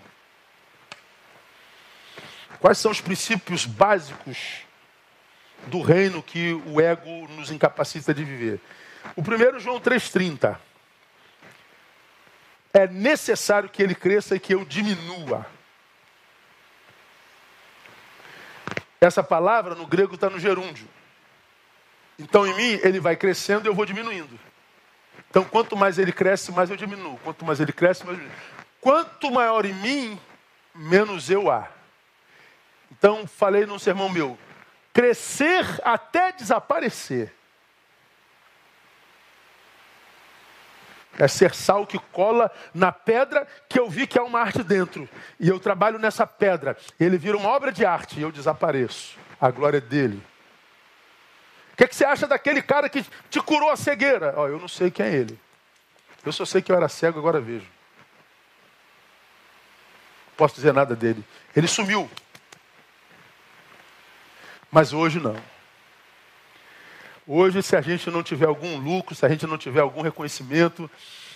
[2.62, 4.62] Quais são os princípios básicos
[5.68, 8.62] do reino que o ego nos incapacita de viver?
[9.18, 10.58] O primeiro, João 3,30
[12.72, 15.46] é necessário que ele cresça e que eu diminua.
[19.02, 20.88] Essa palavra no grego está no gerúndio.
[22.18, 24.40] Então em mim ele vai crescendo e eu vou diminuindo.
[25.30, 27.18] Então quanto mais ele cresce, mais eu diminuo.
[27.24, 28.42] Quanto mais ele cresce, mais eu diminuo.
[28.82, 30.20] Quanto maior em mim,
[30.76, 31.70] menos eu há.
[32.92, 34.38] Então falei num sermão meu:
[34.94, 37.34] crescer até desaparecer.
[41.20, 45.08] É ser sal que cola na pedra que eu vi que é uma arte dentro.
[45.38, 46.78] E eu trabalho nessa pedra.
[46.98, 49.18] Ele vira uma obra de arte e eu desapareço.
[49.40, 50.24] A glória é dele.
[51.74, 54.34] O que, que, você acha daquele cara que te curou a cegueira?
[54.38, 55.38] Oh, eu não sei quem é ele.
[56.26, 57.68] Eu só sei que eu era cego, agora vejo.
[60.28, 61.24] Não posso dizer nada dele.
[61.54, 62.10] Ele sumiu.
[64.72, 65.36] Mas hoje não.
[67.32, 70.90] Hoje, se a gente não tiver algum lucro, se a gente não tiver algum reconhecimento,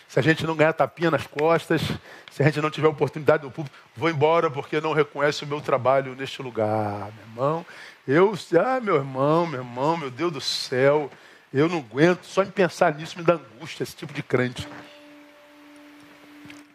[0.08, 1.84] se a gente não ganhar tapinha nas costas,
[2.32, 5.62] se a gente não tiver oportunidade do público, vou embora porque não reconhece o meu
[5.62, 7.66] trabalho neste lugar, meu irmão.
[8.08, 11.12] Eu, ah, meu irmão, meu irmão, meu Deus do céu,
[11.54, 14.68] eu não aguento, só em pensar nisso me dá angústia, esse tipo de crente.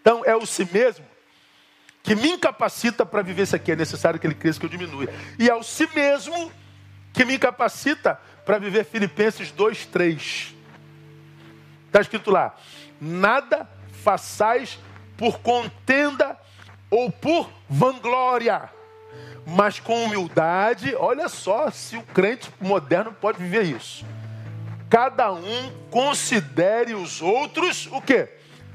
[0.00, 1.04] Então, é o si mesmo
[2.04, 3.72] que me incapacita para viver isso aqui.
[3.72, 5.08] É necessário que ele cresça, que eu diminua.
[5.40, 6.52] E é o si mesmo
[7.12, 10.54] que me incapacita para viver Filipenses 2, 3.
[11.84, 12.56] Está escrito lá:
[12.98, 13.68] nada
[14.02, 14.78] façais
[15.18, 16.34] por contenda
[16.90, 18.70] ou por vanglória,
[19.46, 20.94] mas com humildade.
[20.96, 24.06] Olha só se o crente moderno pode viver isso.
[24.88, 28.30] Cada um considere os outros o quê?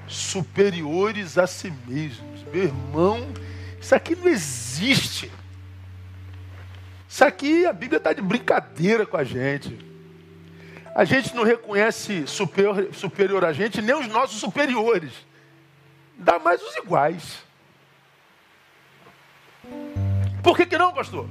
[0.08, 2.44] Superiores a si mesmos.
[2.54, 3.28] Meu irmão,
[3.82, 5.32] isso aqui não existe.
[7.14, 9.78] Isso aqui a Bíblia está de brincadeira com a gente.
[10.96, 15.12] A gente não reconhece superior, superior a gente, nem os nossos superiores.
[16.18, 17.44] Dá mais os iguais.
[20.42, 21.30] Por que, que não, pastor?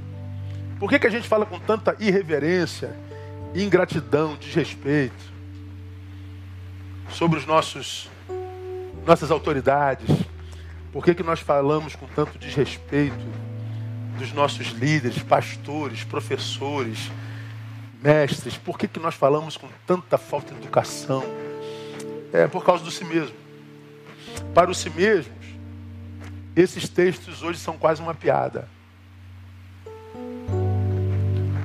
[0.78, 2.96] Por que, que a gente fala com tanta irreverência,
[3.52, 5.32] ingratidão, desrespeito
[7.10, 8.08] sobre os nossos
[9.04, 10.08] nossas autoridades?
[10.92, 13.51] Por que, que nós falamos com tanto desrespeito
[14.18, 17.10] dos nossos líderes, pastores, professores,
[18.02, 18.56] mestres?
[18.56, 21.24] Por que, que nós falamos com tanta falta de educação?
[22.32, 23.34] É por causa do si mesmo.
[24.54, 25.46] Para os si mesmos,
[26.54, 28.68] esses textos hoje são quase uma piada.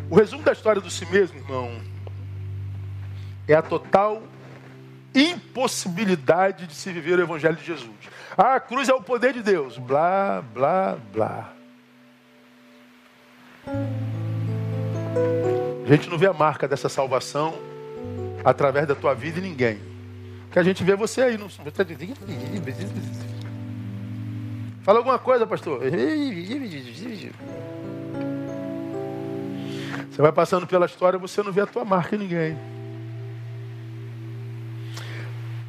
[0.09, 1.81] O resumo da história do si mesmo, irmão,
[3.47, 4.23] é a total
[5.13, 7.91] impossibilidade de se viver o Evangelho de Jesus.
[8.37, 9.77] Ah, a cruz é o poder de Deus.
[9.77, 11.56] Blá, blá, blá.
[15.85, 17.55] A gente não vê a marca dessa salvação
[18.43, 19.79] através da tua vida e ninguém.
[20.51, 21.37] Que a gente vê você aí.
[21.37, 21.47] Não...
[24.83, 25.81] Fala alguma coisa, pastor.
[30.09, 32.57] Você vai passando pela história, você não vê a tua marca em ninguém.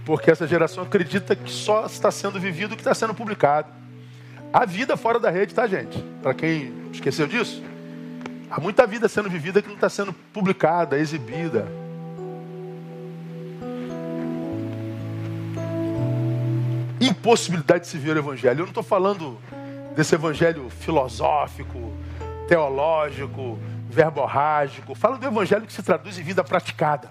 [0.05, 3.69] Porque essa geração acredita que só está sendo vivido o que está sendo publicado.
[4.53, 6.03] A vida fora da rede, tá, gente?
[6.23, 7.63] Para quem esqueceu disso,
[8.51, 11.67] há muita vida sendo vivida que não está sendo publicada, exibida.
[17.01, 18.61] Impossibilidade de se ver o evangelho.
[18.61, 19.39] Eu não estou falando
[19.95, 21.93] desse evangelho filosófico,
[22.49, 24.95] teológico, verborrágico.
[24.95, 27.11] Fala do evangelho que se traduz em vida praticada.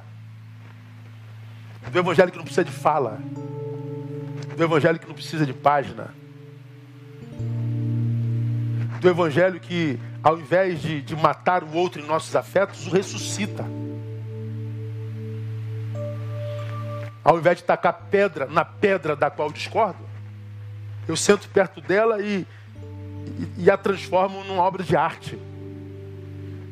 [1.92, 3.20] Do evangelho que não precisa de fala.
[4.56, 6.14] Do evangelho que não precisa de página.
[9.00, 13.64] Do evangelho que, ao invés de, de matar o outro em nossos afetos, o ressuscita.
[17.24, 20.00] Ao invés de tacar pedra na pedra da qual discordo,
[21.08, 22.46] eu sento perto dela e,
[23.58, 25.40] e, e a transformo numa obra de arte.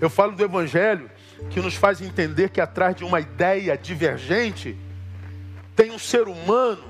[0.01, 1.09] Eu falo do Evangelho
[1.49, 4.77] que nos faz entender que atrás de uma ideia divergente
[5.77, 6.83] tem um ser humano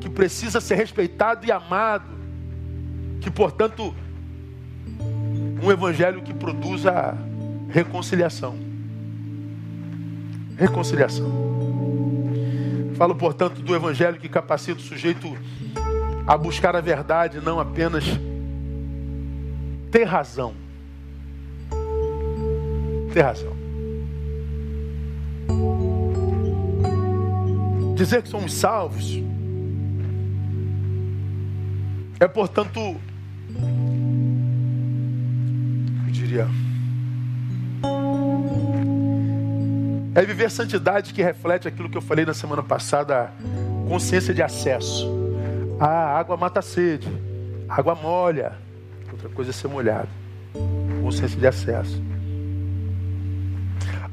[0.00, 2.06] que precisa ser respeitado e amado.
[3.20, 3.92] Que, portanto,
[5.62, 7.16] um Evangelho que produza
[7.68, 8.56] reconciliação.
[10.56, 11.30] Reconciliação.
[12.96, 15.36] Falo, portanto, do Evangelho que capacita o sujeito
[16.26, 18.04] a buscar a verdade, não apenas
[19.90, 20.54] ter razão
[23.12, 23.52] ter razão.
[27.94, 29.22] Dizer que somos salvos
[32.18, 32.96] é, portanto,
[36.32, 36.48] diria,
[40.14, 43.32] é viver santidade que reflete aquilo que eu falei na semana passada,
[43.88, 45.10] consciência de acesso.
[45.78, 47.08] Ah, água mata a sede,
[47.68, 48.52] água molha,
[49.10, 50.08] outra coisa é ser molhado.
[51.02, 52.02] Consciência de acesso.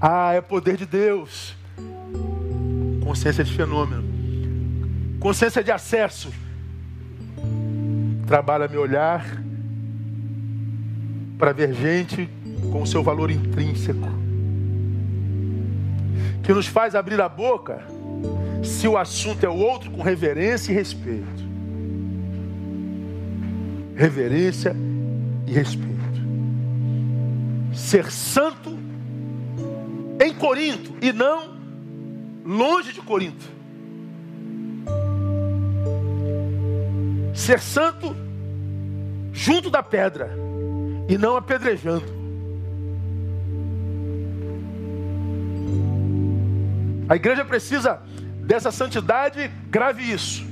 [0.01, 1.55] Ah, é poder de Deus.
[3.03, 4.03] Consciência de fenômeno.
[5.19, 6.31] Consciência de acesso.
[8.25, 9.25] Trabalha meu olhar
[11.39, 12.29] para ver gente
[12.69, 14.09] com o seu valor intrínseco.
[16.43, 17.81] Que nos faz abrir a boca
[18.61, 21.49] se o assunto é o outro com reverência e respeito.
[23.95, 24.75] Reverência
[25.47, 25.89] e respeito.
[27.73, 28.77] Ser santo
[30.21, 31.57] em Corinto e não
[32.45, 33.45] longe de Corinto.
[37.33, 38.13] Ser santo
[39.31, 40.38] junto da pedra
[41.09, 42.05] e não apedrejando.
[47.09, 47.99] A igreja precisa
[48.41, 50.45] dessa santidade, grave isso,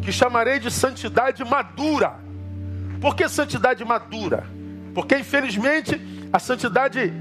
[0.00, 2.14] que chamarei de santidade madura.
[3.00, 4.46] Por que santidade madura?
[4.94, 6.00] Porque infelizmente
[6.32, 7.12] a santidade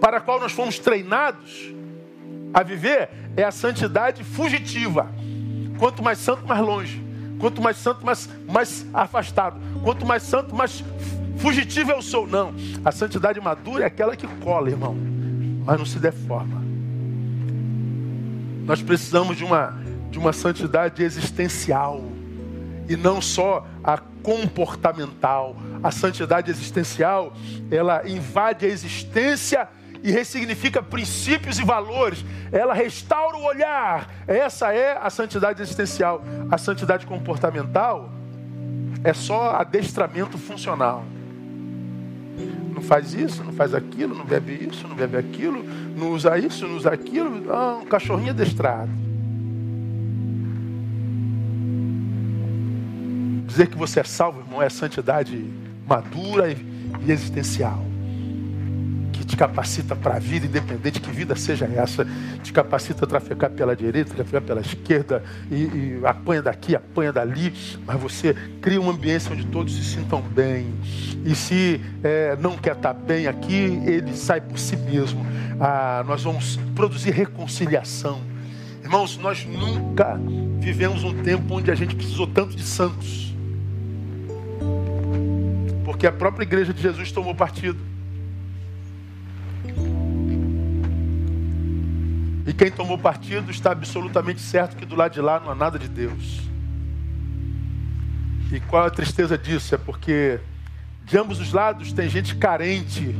[0.00, 1.72] para a qual nós fomos treinados
[2.54, 5.10] a viver é a santidade fugitiva.
[5.78, 7.11] Quanto mais santo, mais longe.
[7.42, 9.60] Quanto mais santo, mais, mais afastado.
[9.82, 10.84] Quanto mais santo, mais
[11.38, 12.24] fugitivo eu sou.
[12.24, 12.54] Não.
[12.84, 14.96] A santidade madura é aquela que cola, irmão,
[15.64, 16.62] mas não se deforma.
[18.64, 19.76] Nós precisamos de uma,
[20.08, 22.04] de uma santidade existencial
[22.88, 25.56] e não só a comportamental.
[25.82, 27.32] A santidade existencial,
[27.72, 29.68] ela invade a existência
[30.02, 32.24] e ressignifica princípios e valores.
[32.50, 34.12] Ela restaura o olhar.
[34.26, 36.22] Essa é a santidade existencial.
[36.50, 38.10] A santidade comportamental
[39.04, 41.04] é só adestramento funcional.
[42.74, 45.62] Não faz isso, não faz aquilo, não bebe isso, não bebe aquilo,
[45.96, 47.52] não usa isso, não usa aquilo.
[47.52, 48.90] Ah, um cachorrinho adestrado.
[53.46, 55.44] Dizer que você é salvo, irmão, é santidade
[55.86, 57.91] madura e existencial
[59.32, 62.06] te capacita para a vida, independente que vida seja essa,
[62.42, 67.50] te capacita a trafegar pela direita, trafegar pela esquerda, e, e apanha daqui, apanha dali,
[67.86, 70.74] mas você cria um ambiente onde todos se sintam bem.
[71.24, 75.24] E se é, não quer estar bem aqui, ele sai por si mesmo.
[75.58, 78.20] Ah, nós vamos produzir reconciliação.
[78.82, 80.20] Irmãos, nós nunca
[80.58, 83.34] vivemos um tempo onde a gente precisou tanto de santos.
[85.86, 87.91] Porque a própria igreja de Jesus tomou partido.
[92.46, 95.78] E quem tomou partido está absolutamente certo que do lado de lá não há nada
[95.78, 96.40] de Deus.
[98.52, 99.74] E qual a tristeza disso?
[99.74, 100.40] É porque
[101.04, 103.14] de ambos os lados tem gente carente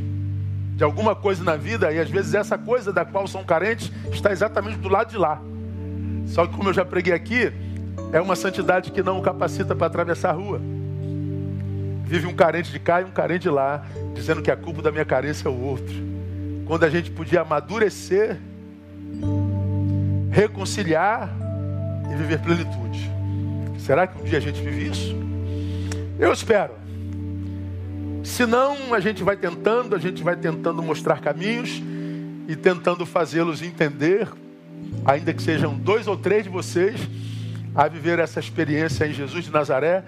[0.75, 4.31] de alguma coisa na vida e às vezes essa coisa da qual são carentes está
[4.31, 5.41] exatamente do lado de lá.
[6.27, 7.51] Só que como eu já preguei aqui,
[8.11, 10.61] é uma santidade que não o capacita para atravessar a rua.
[12.05, 14.91] Vive um carente de cá e um carente de lá, dizendo que a culpa da
[14.91, 15.95] minha carência é o outro.
[16.65, 18.39] Quando a gente podia amadurecer
[20.31, 21.29] reconciliar
[22.11, 23.11] e viver plenitude.
[23.77, 25.15] Será que um dia a gente vive isso?
[26.19, 26.73] Eu espero.
[28.23, 31.81] Se não, a gente vai tentando, a gente vai tentando mostrar caminhos
[32.47, 34.27] e tentando fazê-los entender,
[35.05, 36.95] ainda que sejam dois ou três de vocês,
[37.75, 40.03] a viver essa experiência em Jesus de Nazaré,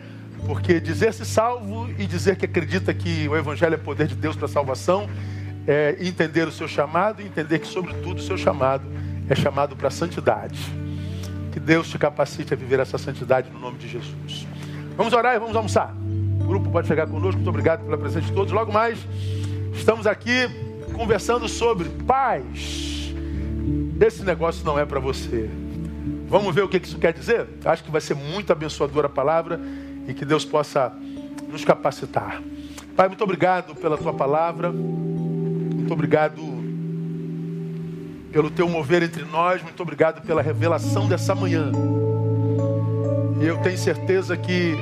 [0.45, 4.45] porque dizer-se salvo e dizer que acredita que o Evangelho é poder de Deus para
[4.45, 5.09] a salvação,
[5.67, 8.85] é entender o seu chamado e entender que, sobretudo, o seu chamado
[9.29, 10.59] é chamado para a santidade.
[11.51, 14.47] Que Deus te capacite a viver essa santidade no nome de Jesus.
[14.97, 15.95] Vamos orar e vamos almoçar.
[16.41, 17.37] O grupo pode chegar conosco.
[17.37, 18.51] Muito obrigado pela presença de todos.
[18.51, 18.99] Logo mais,
[19.73, 20.49] estamos aqui
[20.93, 23.13] conversando sobre paz.
[23.99, 25.49] Esse negócio não é para você.
[26.27, 27.47] Vamos ver o que isso quer dizer?
[27.63, 29.59] Acho que vai ser muito abençoadora a palavra
[30.07, 30.93] e que Deus possa
[31.49, 32.41] nos capacitar.
[32.95, 34.71] Pai, muito obrigado pela tua palavra.
[34.71, 36.54] Muito obrigado
[38.35, 39.63] pelo teu mover entre nós.
[39.63, 41.71] Muito obrigado pela revelação dessa manhã.
[43.41, 44.75] E eu tenho certeza que,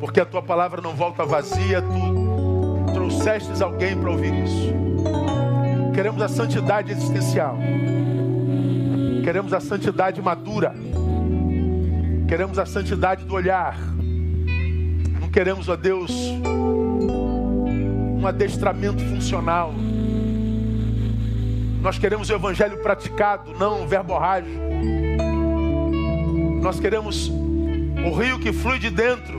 [0.00, 4.74] porque a tua palavra não volta vazia, tu trouxestes alguém para ouvir isso.
[5.94, 7.56] Queremos a santidade existencial.
[9.22, 10.74] Queremos a santidade madura.
[12.26, 13.78] Queremos a santidade do olhar.
[15.20, 16.10] Não queremos, ó Deus,
[18.18, 19.72] um adestramento funcional
[21.82, 24.56] nós queremos o evangelho praticado, não o verborrágico.
[26.62, 29.36] Nós queremos o rio que flui de dentro.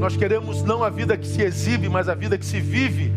[0.00, 3.12] Nós queremos não a vida que se exibe, mas a vida que se vive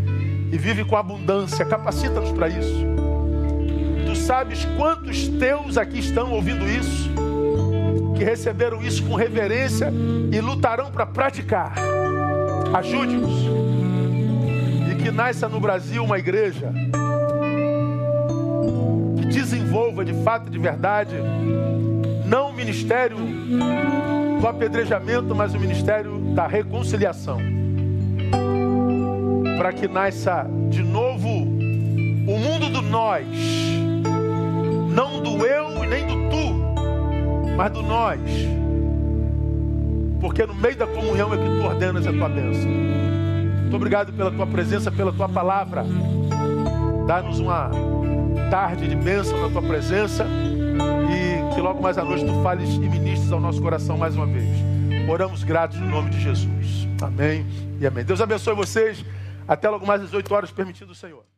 [0.51, 1.64] e vive com abundância.
[1.64, 2.86] Capacita-nos para isso.
[4.05, 7.09] Tu sabes quantos teus aqui estão ouvindo isso,
[8.18, 9.89] que receberam isso com reverência
[10.34, 11.76] e lutarão para praticar.
[12.74, 13.45] Ajude-nos.
[14.91, 16.74] E que nasça no Brasil uma igreja
[19.72, 21.15] desenvolva de fato, de verdade,
[22.26, 23.17] não o ministério
[24.41, 27.38] do apedrejamento, mas o ministério da reconciliação.
[29.57, 33.26] Para que nasça de novo o mundo do nós,
[34.93, 38.19] não do eu e nem do tu, mas do nós.
[40.19, 42.69] Porque no meio da comunhão é que tu ordenas a tua bênção.
[42.69, 45.86] Muito obrigado pela tua presença, pela tua palavra.
[47.07, 47.72] Dá-nos uma
[48.52, 52.80] tarde de bênção na tua presença e que logo mais à noite tu fales e
[52.80, 54.45] ministres ao nosso coração mais uma vez.
[55.10, 56.86] Oramos gratos no nome de Jesus.
[57.02, 57.45] Amém
[57.80, 58.04] e amém.
[58.04, 59.06] Deus abençoe vocês.
[59.47, 61.31] Até logo mais às 8 horas, permitindo o Senhor.